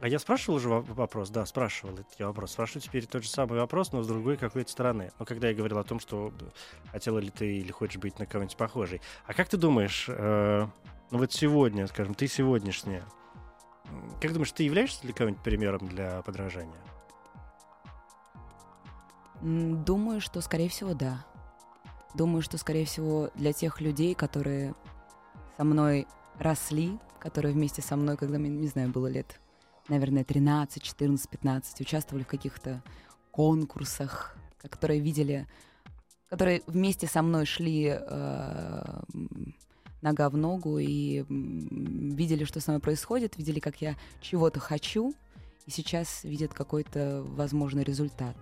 [0.00, 1.30] а я спрашивал уже во- вопрос?
[1.30, 2.52] Да, спрашивал этот вопрос.
[2.52, 5.10] Спрашиваю теперь тот же самый вопрос, но с другой какой-то стороны.
[5.18, 6.32] Ну, когда я говорил о том, что
[6.92, 9.00] хотела ли ты или хочешь быть на кого-нибудь похожей.
[9.26, 10.66] А как ты думаешь, э,
[11.10, 13.02] ну вот сегодня, скажем, ты сегодняшняя,
[14.20, 16.78] как думаешь, ты являешься для кого-нибудь примером для подражания?
[19.42, 21.26] Думаю, что, скорее всего, да.
[22.14, 24.74] Думаю, что, скорее всего, для тех людей, которые
[25.56, 26.06] со мной
[26.38, 29.40] росли, которые вместе со мной, когда мне, не знаю, было лет,
[29.88, 32.82] наверное, 13, 14, 15, участвовали в каких-то
[33.32, 35.48] конкурсах, которые видели,
[36.28, 39.02] которые вместе со мной шли э,
[40.02, 45.14] нога в ногу и видели, что со мной происходит, видели, как я чего-то хочу,
[45.66, 48.36] и сейчас видят какой-то возможный результат.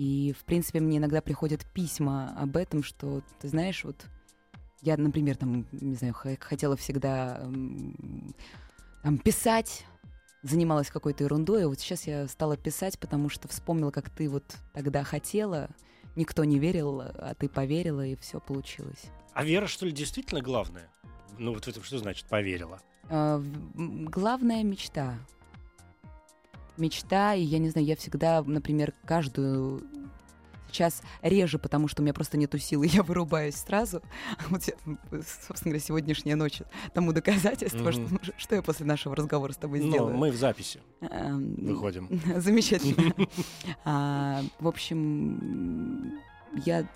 [0.00, 4.06] И, в принципе, мне иногда приходят письма об этом, что, ты знаешь, вот
[4.80, 7.38] я, например, там, не знаю, хотела всегда
[9.02, 9.84] там, писать,
[10.42, 14.44] занималась какой-то ерундой, а вот сейчас я стала писать, потому что вспомнила, как ты вот
[14.72, 15.68] тогда хотела,
[16.16, 19.04] никто не верил, а ты поверила, и все получилось.
[19.34, 20.88] А вера, что ли, действительно главное?
[21.36, 22.80] Ну, вот в этом что значит поверила?
[23.10, 23.38] А,
[23.74, 25.18] главная мечта.
[26.76, 29.82] Мечта, и я не знаю, я всегда, например, каждую
[30.68, 34.02] сейчас реже, потому что у меня просто нету силы, я вырубаюсь сразу.
[34.48, 36.62] Вот, я, м, собственно говоря, сегодняшняя ночь
[36.94, 38.20] тому доказательство, что, Мгм.
[38.36, 40.16] что я после нашего разговора с тобой Ну, сделаю.
[40.16, 42.08] мы в записи Эм, выходим.
[42.40, 43.14] Замечательно.
[43.84, 46.20] А, в общем,
[46.64, 46.86] я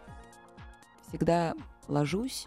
[1.08, 1.54] всегда
[1.88, 2.46] ложусь,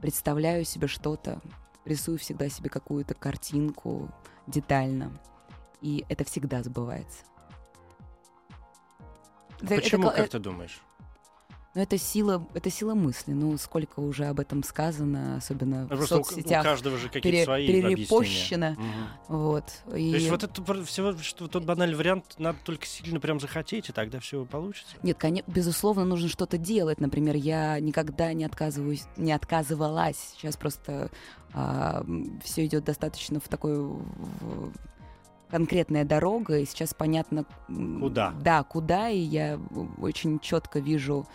[0.00, 1.40] представляю себе что-то,
[1.84, 4.10] рисую всегда себе какую-то картинку
[4.48, 5.12] детально.
[5.82, 7.18] И это всегда забывается.
[9.60, 10.80] Это- это Почему, кла- как ты думаешь?
[11.74, 13.32] Ну, это сила, это сила мысли.
[13.32, 16.62] Ну, сколько уже об этом сказано, особенно Ну, в Просто у, соцсетях.
[16.64, 18.70] каждого же какие-то пере- свои объяснения.
[18.70, 19.08] Мгм.
[19.28, 19.64] Вот.
[19.94, 20.10] И...
[20.10, 23.92] То есть вот это всего, что тот банальный вариант, надо только сильно прям захотеть, и
[23.92, 24.96] тогда все получится.
[25.02, 26.98] Нет, конечно, безусловно, нужно что-то делать.
[26.98, 30.32] Например, я никогда не отказываюсь, не отказывалась.
[30.34, 31.10] Сейчас просто
[32.42, 34.72] все идет достаточно в такой в-
[35.50, 38.32] конкретная дорога, и сейчас понятно Куда?
[38.40, 39.60] Да, куда, и я
[39.98, 41.26] очень четко вижу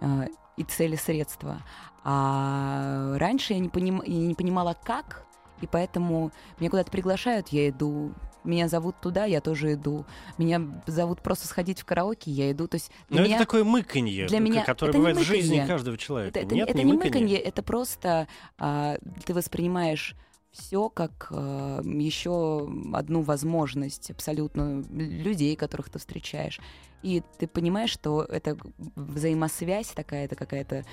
[0.00, 1.62] а, и цели, средства.
[2.02, 5.24] А раньше я не, поним, я не понимала, как,
[5.60, 8.12] и поэтому меня куда-то приглашают, я иду.
[8.44, 10.04] Меня зовут туда, я тоже иду.
[10.36, 12.68] Меня зовут просто сходить в караоке, я иду.
[12.68, 15.96] То есть Но меня это такое мыканье, для меня которое это бывает в жизни каждого
[15.96, 16.38] человека.
[16.38, 17.10] это, это- Нет, это не мыканье.
[17.10, 20.14] мыканье, это просто а, ты воспринимаешь
[20.54, 26.60] все как еще одну возможность абсолютно людей, которых ты встречаешь.
[27.02, 28.56] И ты понимаешь, что это
[28.96, 30.86] взаимосвязь такая, это какая-то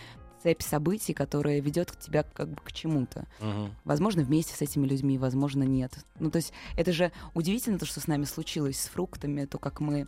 [0.44, 3.28] цепь событий, которая ведет тебя как бы к чему-то.
[3.40, 3.76] Мгм.
[3.86, 5.94] Возможно, вместе с этими людьми, возможно, нет.
[6.20, 9.80] Ну, то есть это же удивительно, то, что с нами случилось с фруктами, то, как
[9.80, 10.08] мы...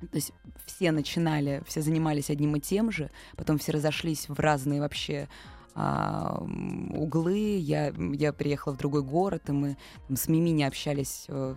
[0.00, 0.32] То есть
[0.66, 5.28] все начинали, все занимались одним и тем же, потом все разошлись в разные вообще
[5.82, 6.44] а,
[6.90, 7.56] углы.
[7.56, 9.76] Я, я приехала в другой город, и мы
[10.08, 11.54] там, с Мими не общались э,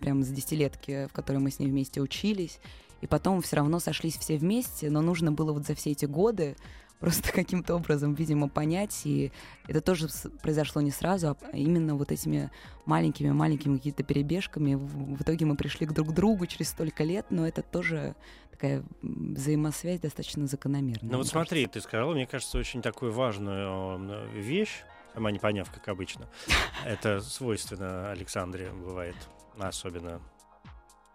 [0.00, 2.60] прямо с десятилетки, в которой мы с ней вместе учились.
[3.00, 6.54] И потом все равно сошлись все вместе, но нужно было вот за все эти годы
[7.00, 9.00] просто каким-то образом, видимо, понять.
[9.04, 9.32] И
[9.66, 10.06] это тоже
[10.42, 12.52] произошло не сразу, а именно вот этими
[12.86, 14.76] маленькими-маленькими какими-то перебежками.
[14.76, 18.14] В итоге мы пришли к друг другу через столько лет, но это тоже
[18.60, 21.10] такая взаимосвязь достаточно закономерная.
[21.10, 21.80] Ну вот смотри, кажется.
[21.80, 24.82] ты сказала, мне кажется, очень такую важную э, вещь,
[25.14, 26.28] сама не поняв, как обычно.
[26.84, 29.16] Это свойственно Александре бывает,
[29.58, 30.20] особенно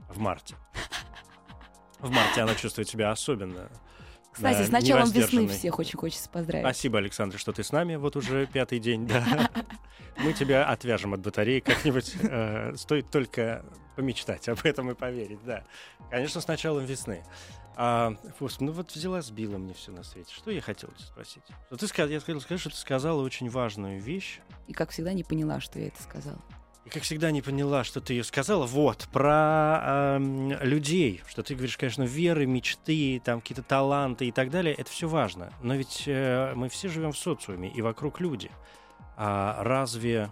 [0.09, 0.55] в марте.
[1.99, 3.69] В марте она чувствует себя особенно.
[4.31, 6.65] Кстати, да, с началом весны всех очень хочется поздравить.
[6.65, 9.07] Спасибо, Александр, что ты с нами вот уже пятый день.
[9.07, 9.49] Да.
[10.17, 12.15] Мы тебя отвяжем от батареи как-нибудь.
[12.21, 13.63] э, Стоит только
[13.95, 15.63] помечтать об этом и поверить, да.
[16.09, 17.23] Конечно, с началом весны.
[17.77, 18.13] А,
[18.59, 20.33] ну вот взяла, сбила мне все на свете.
[20.33, 21.43] Что я хотел тебя спросить?
[21.67, 24.39] Что ты, ска- я хотел сказать, что ты сказала очень важную вещь.
[24.67, 26.39] И, как всегда, не поняла, что я это сказала.
[26.85, 28.65] И, как всегда, не поняла, что ты ее сказала.
[28.65, 31.21] Вот, про эм, людей.
[31.27, 34.75] Что ты говоришь, конечно, веры, мечты, там какие-то таланты и так далее.
[34.75, 35.51] Это все важно.
[35.61, 38.51] Но ведь э, мы все живем в социуме, и вокруг люди.
[39.17, 40.29] А разве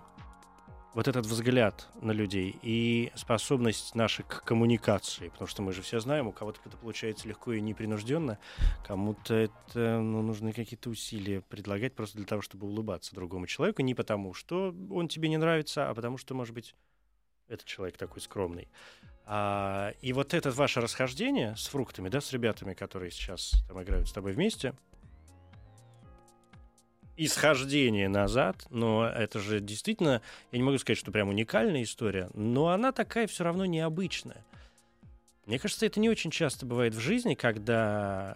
[0.93, 5.99] вот этот взгляд на людей и способность наша к коммуникации, потому что мы же все
[5.99, 8.37] знаем, у кого-то это получается легко и непринужденно,
[8.85, 13.95] кому-то это ну, нужны какие-то усилия предлагать просто для того, чтобы улыбаться другому человеку, не
[13.95, 16.75] потому, что он тебе не нравится, а потому что, может быть,
[17.47, 18.67] этот человек такой скромный.
[19.25, 24.09] А, и вот это ваше расхождение с фруктами, да, с ребятами, которые сейчас там играют
[24.09, 24.73] с тобой вместе,
[27.17, 32.69] исхождение назад, но это же действительно, я не могу сказать, что прям уникальная история, но
[32.69, 34.43] она такая все равно необычная.
[35.45, 37.73] Мне кажется, это не очень часто бывает в жизни, когда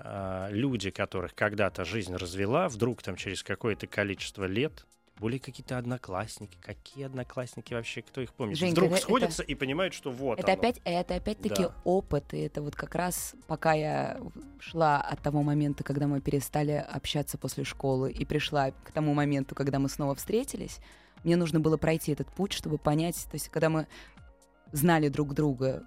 [0.03, 4.85] а, люди, которых когда-то жизнь развела, вдруг там через какое-то количество лет,
[5.19, 9.93] более какие-то одноклассники, какие одноклассники вообще, кто их помнит, Женька, вдруг это- сходятся и понимают,
[9.93, 10.59] что вот Это оно.
[10.59, 11.75] опять, это опять-таки Да.
[11.85, 14.19] опыт, и это вот как раз пока я
[14.59, 19.55] шла от того момента, когда мы перестали общаться после школы, и пришла к тому моменту,
[19.55, 20.79] когда мы снова встретились,
[21.23, 23.87] мне нужно было пройти этот путь, чтобы понять, то есть когда мы
[24.71, 25.83] знали друг друга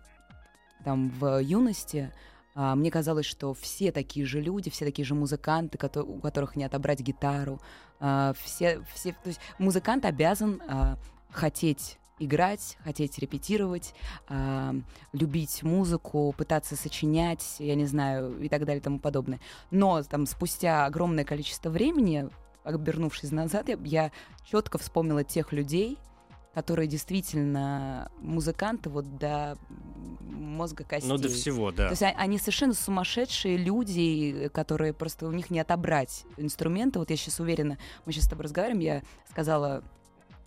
[0.85, 2.12] там в юности,
[2.57, 6.64] А, Мне казалось, что все такие же люди, все такие же музыканты, у которых не
[6.64, 7.61] отобрать гитару.
[8.01, 10.96] А, Все, все, то есть музыкант обязан а,
[11.30, 13.94] хотеть играть, хотеть репетировать,
[14.28, 14.74] а,
[15.12, 19.40] любить музыку, пытаться сочинять, я не знаю, и так далее и тому подобное.
[19.70, 22.28] Но там спустя огромное количество времени,
[22.64, 24.12] обернувшись назад, я, я
[24.44, 25.98] четко вспомнила тех людей,
[26.55, 29.57] которые действительно музыканты вот до
[30.20, 31.09] мозга костей.
[31.09, 31.86] Ну, до всего, да.
[31.86, 36.98] То есть а- они совершенно сумасшедшие люди, которые просто у них не отобрать инструменты.
[36.98, 39.82] Вот я сейчас уверена, мы сейчас с тобой разговариваем, я сказала,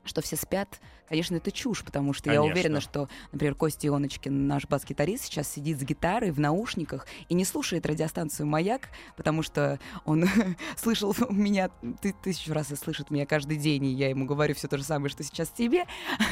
[0.04, 0.80] что все спят.
[1.08, 2.60] Конечно, это чушь, потому что я Конечно.
[2.60, 7.46] уверена, что, например, Костя Ионочкин, наш бас-гитарист, сейчас сидит с гитарой в наушниках и не
[7.46, 10.26] слушает радиостанцию «Маяк», потому что он
[10.78, 11.70] слышал меня
[12.02, 14.84] ты, тысячу раз и слышит меня каждый день, и я ему говорю все то же
[14.84, 15.86] самое, что сейчас тебе,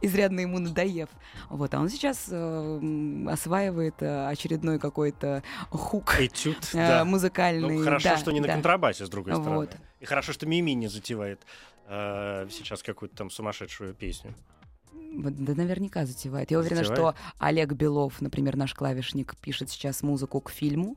[0.00, 1.08] изрядно ему надоев.
[1.50, 7.04] Вот, а он сейчас э, осваивает э, очередной какой-то хук Этюд, э, да.
[7.04, 7.78] музыкальный.
[7.78, 8.54] Ну, хорошо, да, что не на да.
[8.54, 9.56] контрабасе, с другой стороны.
[9.56, 9.76] Вот.
[10.00, 11.42] И хорошо, что Мими не затевает
[11.86, 14.34] э, сейчас какую-то там сумасшедшую песню.
[14.92, 16.50] Да наверняка затевает.
[16.50, 17.16] Я уверена, Затевает?
[17.16, 20.96] что Олег Белов, например, наш клавишник, пишет сейчас музыку к фильму.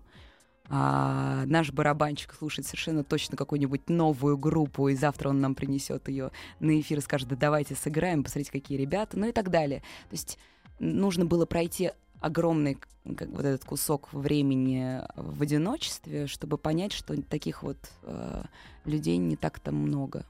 [0.68, 6.32] А наш барабанщик слушает совершенно точно какую-нибудь новую группу, и завтра он нам принесет ее
[6.60, 9.82] на эфир и скажет, да давайте сыграем, посмотрите, какие ребята, ну и так далее.
[10.10, 10.40] То есть
[10.80, 12.80] нужно было пройти огромный
[13.16, 18.44] как, вот этот кусок времени в одиночестве, чтобы понять, что таких вот э,
[18.86, 20.26] людей не так-то много.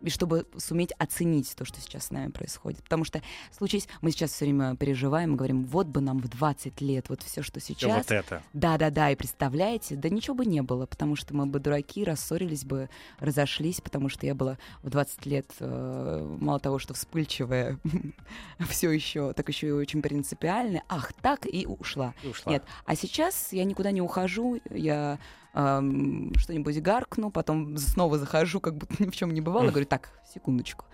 [0.00, 2.82] И чтобы суметь оценить то, что сейчас с нами происходит.
[2.82, 7.08] Потому что случись, мы сейчас все время переживаем говорим, вот бы нам в 20 лет
[7.08, 7.96] вот все, что Всё сейчас.
[7.96, 8.42] вот это.
[8.52, 12.88] Да-да-да, и представляете, да ничего бы не было, потому что мы бы дураки, рассорились бы,
[13.18, 17.78] разошлись, потому что я была в 20 лет, э, мало того, что вспыльчивая,
[18.68, 20.84] все еще, так еще и очень принципиальная.
[20.88, 22.14] Ах, так, и ушла.
[22.22, 22.52] И ушла.
[22.52, 25.18] Нет, а сейчас я никуда не ухожу, я
[25.58, 30.10] эм, что-нибудь гаркну, потом снова захожу, как будто ни в чем не бывало, говорю, так,
[30.32, 30.84] секундочку.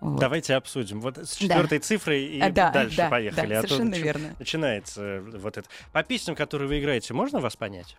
[0.00, 0.20] Вот.
[0.20, 1.00] Давайте обсудим.
[1.00, 3.48] Вот с четвертой цифрой и А, да, дальше да, поехали.
[3.54, 4.36] да, а то совершенно верно.
[4.38, 5.68] Начинается вот это.
[5.92, 7.96] По песням, которые вы играете, можно вас понять?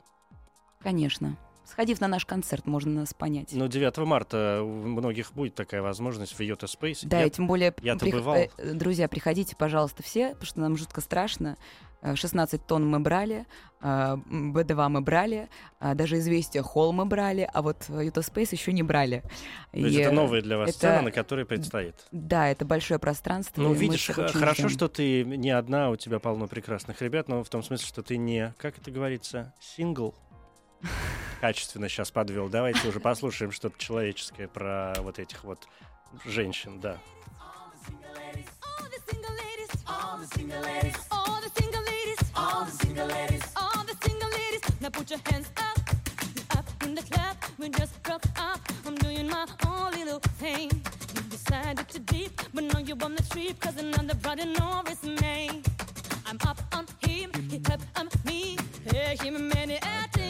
[0.80, 1.36] Конечно.
[1.66, 3.49] Сходив на наш концерт, можно нас понять.
[3.53, 6.99] Ну, 9 марта у многих будет такая возможность в Йота Space.
[7.03, 8.36] Да, Я- и тем более, я-то прих- бывал.
[8.36, 11.57] э, друзья, приходите, пожалуйста, все, потому что нам жутко страшно.
[12.01, 13.45] Э, 16 тонн мы брали,
[13.82, 15.49] э, м, Б2 мы брали,
[15.80, 19.24] даже известия Холл мы брали, а вот Юта Спейс еще не брали.
[19.72, 21.95] То есть это э, новая для вас это- сцена, на которой предстоит.
[22.12, 23.62] Да, это большое пространство.
[23.62, 24.70] Ну, видишь, хорошо, ждем.
[24.70, 28.18] что ты не одна, у тебя полно прекрасных ребят, но в том смысле, что ты
[28.18, 30.16] не, как это говорится, сингл.
[31.40, 32.50] Качественно сейчас подвел.
[32.50, 35.68] Давайте уже послушаем что-то человеческое про вот этих вот
[36.26, 36.98] женщин, да.
[44.92, 45.80] Put your hands up,
[46.58, 47.36] up in the club.
[47.58, 48.60] We just broke up.
[48.86, 50.70] I'm doing my own little thing.
[51.16, 55.04] You decided to deep, but now you on the street, cause another brother know it's
[55.04, 55.64] me.
[56.28, 58.58] I'm up on him, he up on me.
[58.90, 60.21] Pay him any attention.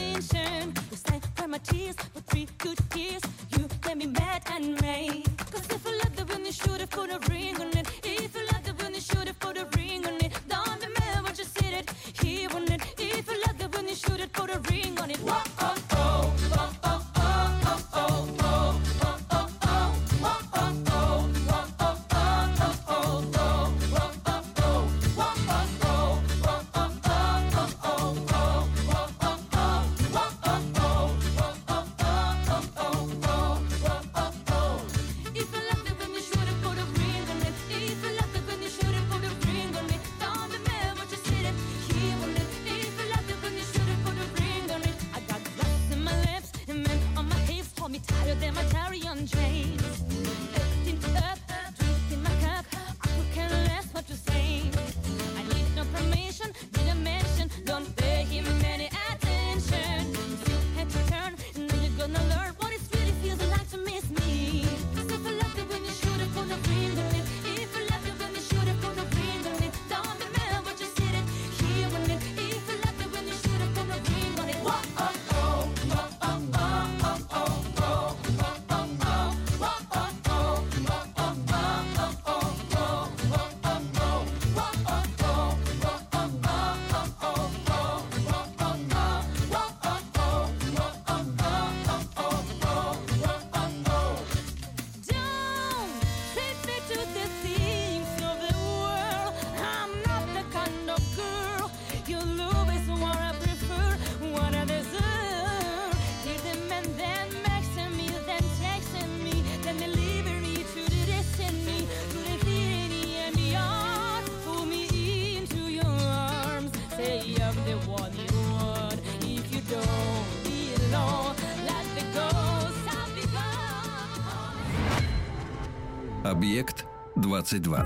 [126.42, 126.88] Объект
[127.18, 127.86] 22.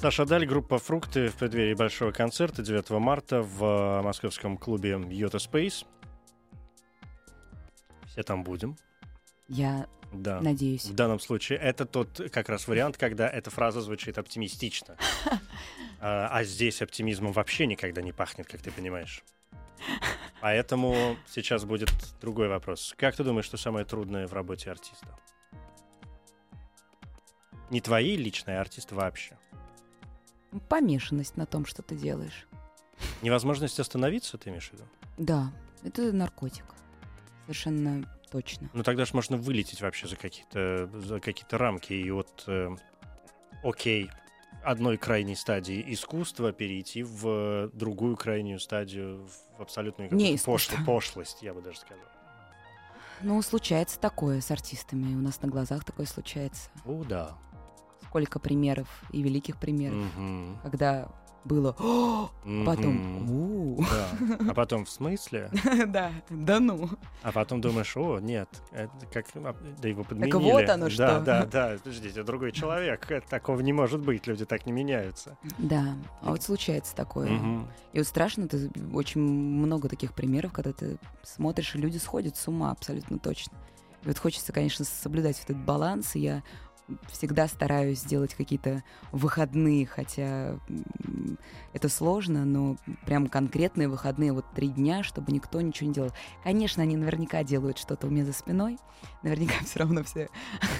[0.00, 5.38] Саша Даль, группа «Фрукты» в преддверии большого концерта 9 марта в э, московском клубе «Йота
[5.38, 5.84] Space.
[8.06, 8.76] Все там будем.
[9.48, 10.40] Я Да.
[10.40, 10.84] надеюсь.
[10.84, 14.96] В данном случае это тот как раз вариант, когда эта фраза звучит оптимистично.
[16.02, 19.24] А, а здесь оптимизмом вообще никогда не пахнет, как ты понимаешь.
[20.40, 22.94] Поэтому сейчас будет другой вопрос.
[22.96, 25.18] Как ты думаешь, что самое трудное в работе артиста?
[27.70, 29.36] Не твои личные, а артист вообще.
[30.68, 32.48] Помешанность на том, что ты делаешь.
[33.22, 34.84] Невозможность остановиться, ты имеешь в виду?
[35.18, 35.52] Да,
[35.84, 36.64] это наркотик.
[37.42, 38.70] Совершенно точно.
[38.72, 42.74] Ну тогда же можно вылететь вообще за какие-то за какие-то рамки и от э,
[43.62, 44.10] окей
[44.62, 50.76] одной крайней стадии искусства перейти в другую крайнюю стадию в абсолютную Не искусство.
[50.84, 52.04] пошлость, я бы даже сказал.
[53.22, 55.14] Ну, случается такое с артистами.
[55.14, 56.70] У нас на глазах такое случается.
[56.86, 57.36] О, да.
[58.04, 60.58] Сколько примеров и великих примеров, Мгм.
[60.62, 61.08] когда
[61.44, 63.30] было «О!», а потом.
[63.30, 63.82] «У!».
[63.82, 64.08] Да.
[64.50, 65.50] А потом в смысле?
[65.86, 66.88] Да, да ну.
[67.22, 70.36] А потом думаешь, о, нет, это как, а, да его подменили.
[70.36, 71.20] вот оно Да, что.
[71.20, 75.36] да, да, подождите, другой человек, такого не может быть, люди так не меняются.
[75.58, 77.30] Да, а вот случается такое.
[77.92, 82.46] И вот страшно, ты очень много таких примеров, когда ты смотришь, и люди сходят с
[82.48, 83.56] ума абсолютно точно.
[84.04, 86.42] И вот хочется, конечно, соблюдать этот баланс, и я
[87.08, 88.82] всегда стараюсь сделать какие-то
[89.12, 90.58] выходные, хотя
[91.72, 92.76] это сложно, но
[93.06, 96.10] прям конкретные выходные, вот три дня, чтобы никто ничего не делал.
[96.44, 98.78] Конечно, они наверняка делают что-то у меня за спиной,
[99.22, 100.28] наверняка все равно все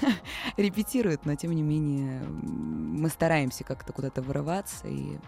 [0.57, 5.19] репетируют, но тем не менее мы стараемся как-то куда-то вырываться и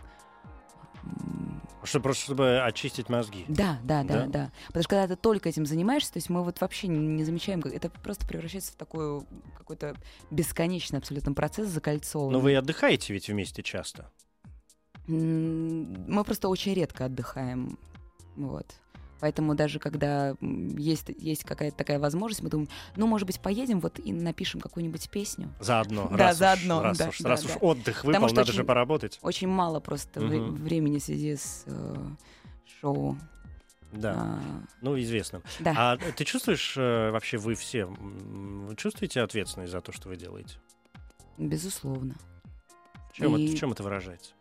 [1.82, 3.44] м, Что, просто чтобы очистить мозги.
[3.48, 4.26] да, да, да, Да?
[4.26, 7.24] да, Потому что когда ты только этим занимаешься, то есть мы вот вообще не, не
[7.24, 9.22] замечаем, как это просто превращается в такой
[9.56, 9.96] какой-то
[10.30, 12.32] бесконечный абсолютно процесс закольцованный.
[12.38, 14.10] Но вы отдыхаете ведь вместе часто.
[15.06, 17.78] Мы просто очень редко отдыхаем,
[18.36, 18.66] вот.
[19.22, 24.00] Поэтому даже когда есть, есть какая-то такая возможность, мы думаем, ну, может быть, поедем вот
[24.00, 25.48] и напишем какую-нибудь песню.
[25.60, 26.08] Заодно.
[26.10, 27.50] Да, раз заодно, Уж, раз да, уж, да, раз да.
[27.52, 29.20] уж отдых выпал, надо очень- же поработать.
[29.22, 30.56] Очень мало просто Мгм.
[30.56, 31.96] времени в связи с э,
[32.80, 33.16] шоу.
[33.92, 34.40] Да, А,
[34.80, 35.40] ну известно.
[35.60, 35.72] да.
[35.76, 40.56] А ты чувствуешь, э, вообще вы все, вы чувствуете ответственность за то, что вы делаете?
[41.38, 42.14] безусловно.
[43.12, 44.32] В чем, И- это, в чем это выражается?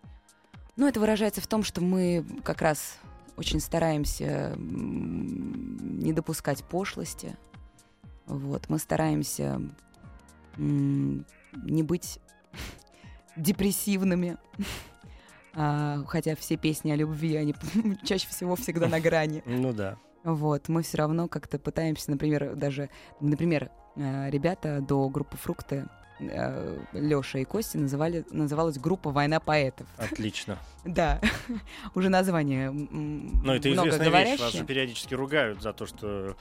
[0.75, 2.97] Ну, это выражается в том, что мы как раз
[3.37, 7.35] очень стараемся не допускать пошлости.
[8.25, 9.61] Вот, мы стараемся
[10.57, 12.19] не быть
[13.35, 14.37] депрессивными.
[15.53, 17.53] А, хотя все песни о любви, они
[18.05, 19.43] чаще всего всегда на грани.
[19.45, 19.97] Ну да.
[20.23, 25.89] Вот, мы все равно как-то пытаемся, например, даже, например, э, ребята до группы «Фрукты»,
[26.93, 29.87] Леша и Костя называли, называлась группа «Война поэтов».
[29.97, 30.57] Отлично.
[30.83, 31.21] Да,
[31.93, 34.39] уже название Но это известная вещь.
[34.39, 36.35] Вас же периодически ругают за то, что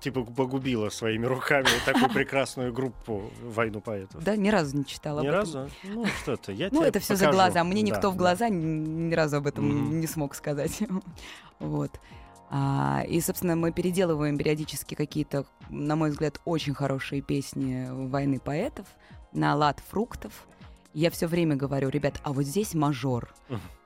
[0.00, 4.22] типа погубила своими руками такую прекрасную группу «Войну поэтов».
[4.22, 5.22] Да, ни разу не читала.
[5.22, 5.70] Ни разу?
[5.84, 7.64] Ну что ты, я Ну, это все за глаза.
[7.64, 10.82] Мне никто в глаза ни, разу об этом не смог сказать.
[11.58, 11.98] вот.
[12.50, 18.86] А, и, собственно, мы переделываем периодически какие-то, на мой взгляд, очень хорошие песни войны поэтов
[19.32, 20.46] на лад фруктов.
[20.94, 23.34] Я все время говорю, ребят, а вот здесь мажор.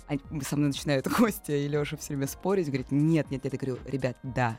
[0.07, 3.45] Они со мной начинают Костя и Леша все время спорить, говорит, нет, нет.
[3.45, 4.59] Я говорю, ребят, да.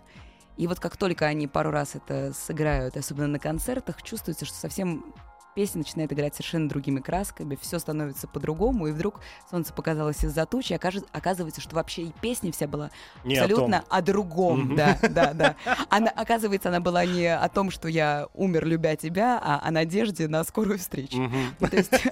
[0.58, 5.14] И вот как только они пару раз это сыграют, особенно на концертах, чувствуется, что совсем
[5.56, 10.74] песня начинает играть совершенно другими красками, все становится по-другому, и вдруг солнце показалось из-за тучи,
[11.12, 12.90] оказывается, что вообще и песня вся была
[13.24, 13.88] Не о абсолютно том.
[13.90, 14.76] о, другом, Мгм.
[14.76, 15.56] да, да, да.
[15.90, 20.28] Она, оказывается, она была не о том, что я умер, любя тебя, а о надежде
[20.28, 21.18] на скорую встречу.
[21.60, 21.92] Ну, то есть-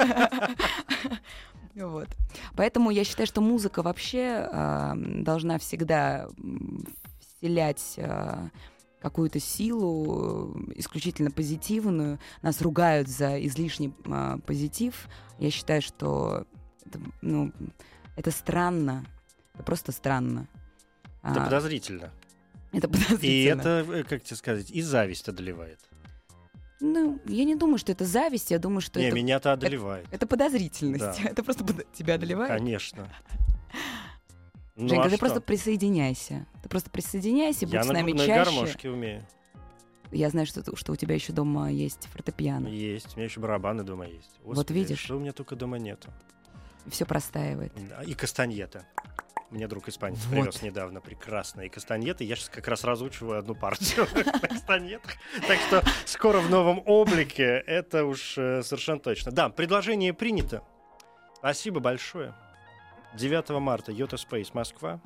[1.76, 2.10] Вот.
[2.58, 6.28] Поэтому я считаю, что музыка вообще а, должна всегда
[7.40, 8.50] вселять а,
[9.02, 12.20] какую-то силу э, исключительно позитивную.
[12.42, 15.08] Нас ругают за излишний а, позитив.
[15.40, 16.46] Я считаю, что
[16.86, 17.52] это, ну,
[18.16, 19.06] это странно.
[19.56, 20.48] Это просто странно.
[21.24, 22.12] Это А, подозрительно.
[22.72, 23.26] это подозрительно.
[23.28, 25.80] И это, э, как тебе сказать, и зависть одолевает.
[26.80, 30.08] Ну, я не думаю, что это зависть, я думаю, что Не, это, меня-то одолевает.
[30.12, 31.22] это подозрительность.
[31.24, 31.30] Да.
[31.30, 32.50] Это просто под- тебя одолевает.
[32.52, 33.08] Конечно.
[34.82, 35.20] Ну, Женька, а ты что?
[35.26, 36.46] просто присоединяйся.
[36.64, 38.52] Ты просто присоединяйся, будь Я с на, нами на чаще.
[38.52, 39.26] гармошке умею.
[40.12, 42.68] Я знаю, что, что у тебя еще дома есть фортепиано.
[42.68, 43.14] Есть.
[43.16, 44.32] У меня еще барабаны дома есть.
[44.44, 45.00] Вот Господи, видишь.
[45.00, 46.10] Что у меня только дома нету.
[46.88, 47.72] Все простаивает.
[48.06, 48.86] И кастаньета.
[49.52, 50.32] Мне друг испанец Вот.
[50.32, 52.24] привез недавно прекрасные кастанеты.
[52.24, 55.12] Я сейчас как раз разучиваю одну партию на кастанетах.
[55.46, 57.44] Так что скоро в новом облике.
[57.68, 59.32] Это уж э, совершенно точно.
[59.32, 60.64] Да, предложение принято.
[61.38, 62.34] Спасибо большое.
[63.16, 65.00] 9 марта Йота Спейс, Москва.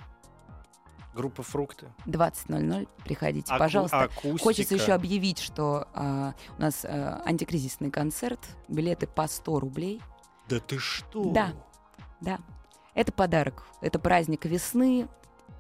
[1.14, 1.88] Группа «Фрукты».
[2.06, 4.02] 20.00, приходите, Аку- пожалуйста.
[4.02, 4.44] акустика.
[4.44, 10.02] Хочется еще объявить, что а, у нас а, антикризисный концерт, билеты по 100 рублей.
[10.50, 11.24] Да ты что?
[11.32, 11.54] Да.
[12.20, 12.40] Да,
[12.96, 15.08] это подарок, это праздник весны,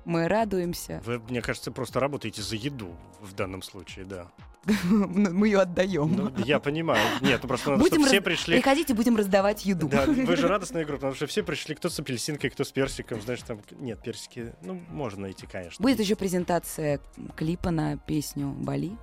[0.03, 4.27] мы радуемся, Вы, мне кажется, просто работаете за еду в данном случае, да.
[4.83, 6.11] мы ее отдаем.
[6.15, 6.99] Ну, я понимаю.
[7.21, 8.55] Нет, ну просто надо, Будем чтобы все раз- пришли.
[8.55, 9.87] Приходите, будем раздавать еду.
[9.87, 13.21] Да, вы же радостная группа, потому что все пришли, кто с апельсинкой, кто с персиком,
[13.21, 15.81] знаешь, там, нет, персики, ну, можно найти, конечно.
[15.83, 16.99] Будет еще презентация
[17.35, 18.97] клипа на песню Бали,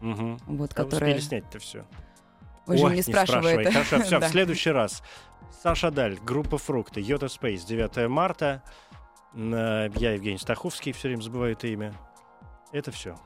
[0.00, 0.38] Мгм.
[0.46, 1.84] вот, А которая успели снять-то все.
[2.66, 3.72] уже не спрашивает.
[3.72, 4.28] Хорошо, все, Да.
[4.28, 5.02] в следующий раз.
[5.62, 8.62] Саша Даль, группа Фрукты, Йота Спейс, 9 марта.
[9.34, 11.92] Э, Я Евгений Стаховский, все время забываю это имя.
[12.72, 13.16] Это все.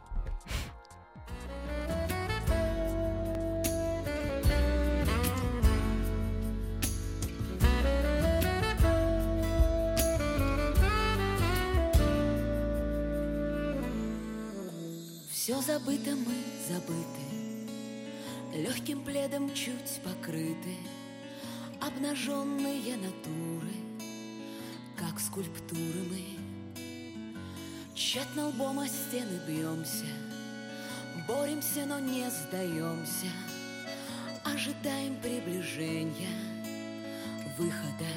[15.72, 16.34] Забыто, мы
[16.68, 17.24] забыты,
[18.54, 20.76] Легким пледом чуть покрыты,
[21.80, 23.72] Обнаженные натуры,
[24.96, 26.24] Как скульптуры мы.
[27.94, 30.04] Тщетно лбом о стены бьемся,
[31.26, 33.32] Боремся, но не сдаемся,
[34.44, 36.36] Ожидаем приближения,
[37.56, 38.12] Выхода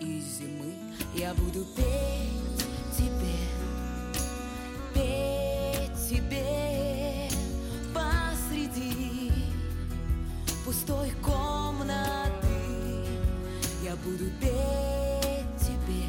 [0.00, 0.74] из зимы.
[1.14, 2.66] Я буду петь
[2.96, 3.63] тебе,
[10.74, 12.48] пустой комнаты.
[13.82, 16.04] Я буду петь тебе,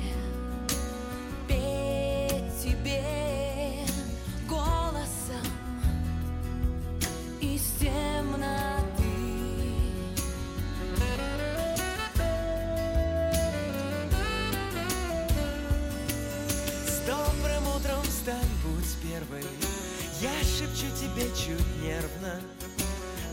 [1.47, 3.85] петь тебе
[4.49, 5.45] голосом
[7.41, 8.85] из темноты.
[16.87, 18.85] С добрым утром встань, будь
[20.21, 22.41] Я шепчу тебе чуть нервно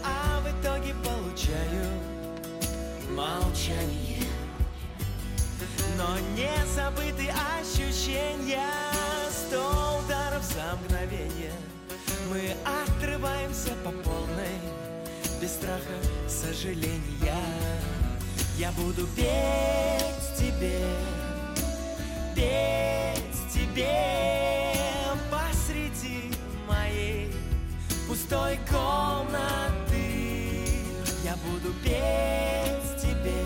[0.04, 0.94] А в итоге
[1.32, 1.86] получаю
[3.10, 4.22] молчание.
[5.96, 8.68] Но не забыты ощущения.
[9.30, 11.52] Сто ударов за мгновение.
[12.28, 14.58] Мы отрываемся по полной
[15.40, 15.96] Без страха
[16.28, 17.42] сожаления.
[18.58, 20.84] Я буду петь тебе
[22.34, 24.74] петь тебе
[25.30, 26.30] посреди
[26.68, 27.32] моей
[28.06, 29.81] пустой комнаты.
[31.44, 33.44] Буду петь тебе,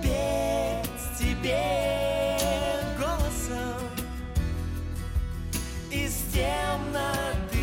[0.00, 2.38] петь тебе
[2.98, 3.82] голосом.
[5.90, 7.58] Из темноты.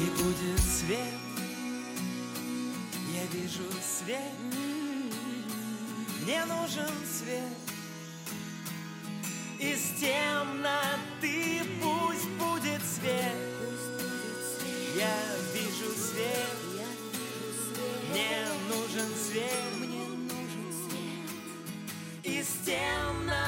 [0.00, 0.98] И будет свет.
[3.12, 4.32] Я вижу свет,
[6.22, 7.67] мне нужен свет
[9.58, 13.34] Из темноты пусть будет свет
[14.96, 15.16] Я
[15.52, 16.58] вижу свет,
[18.08, 22.36] мне нужен свет Мне нужен свет.
[22.36, 23.47] Из темноты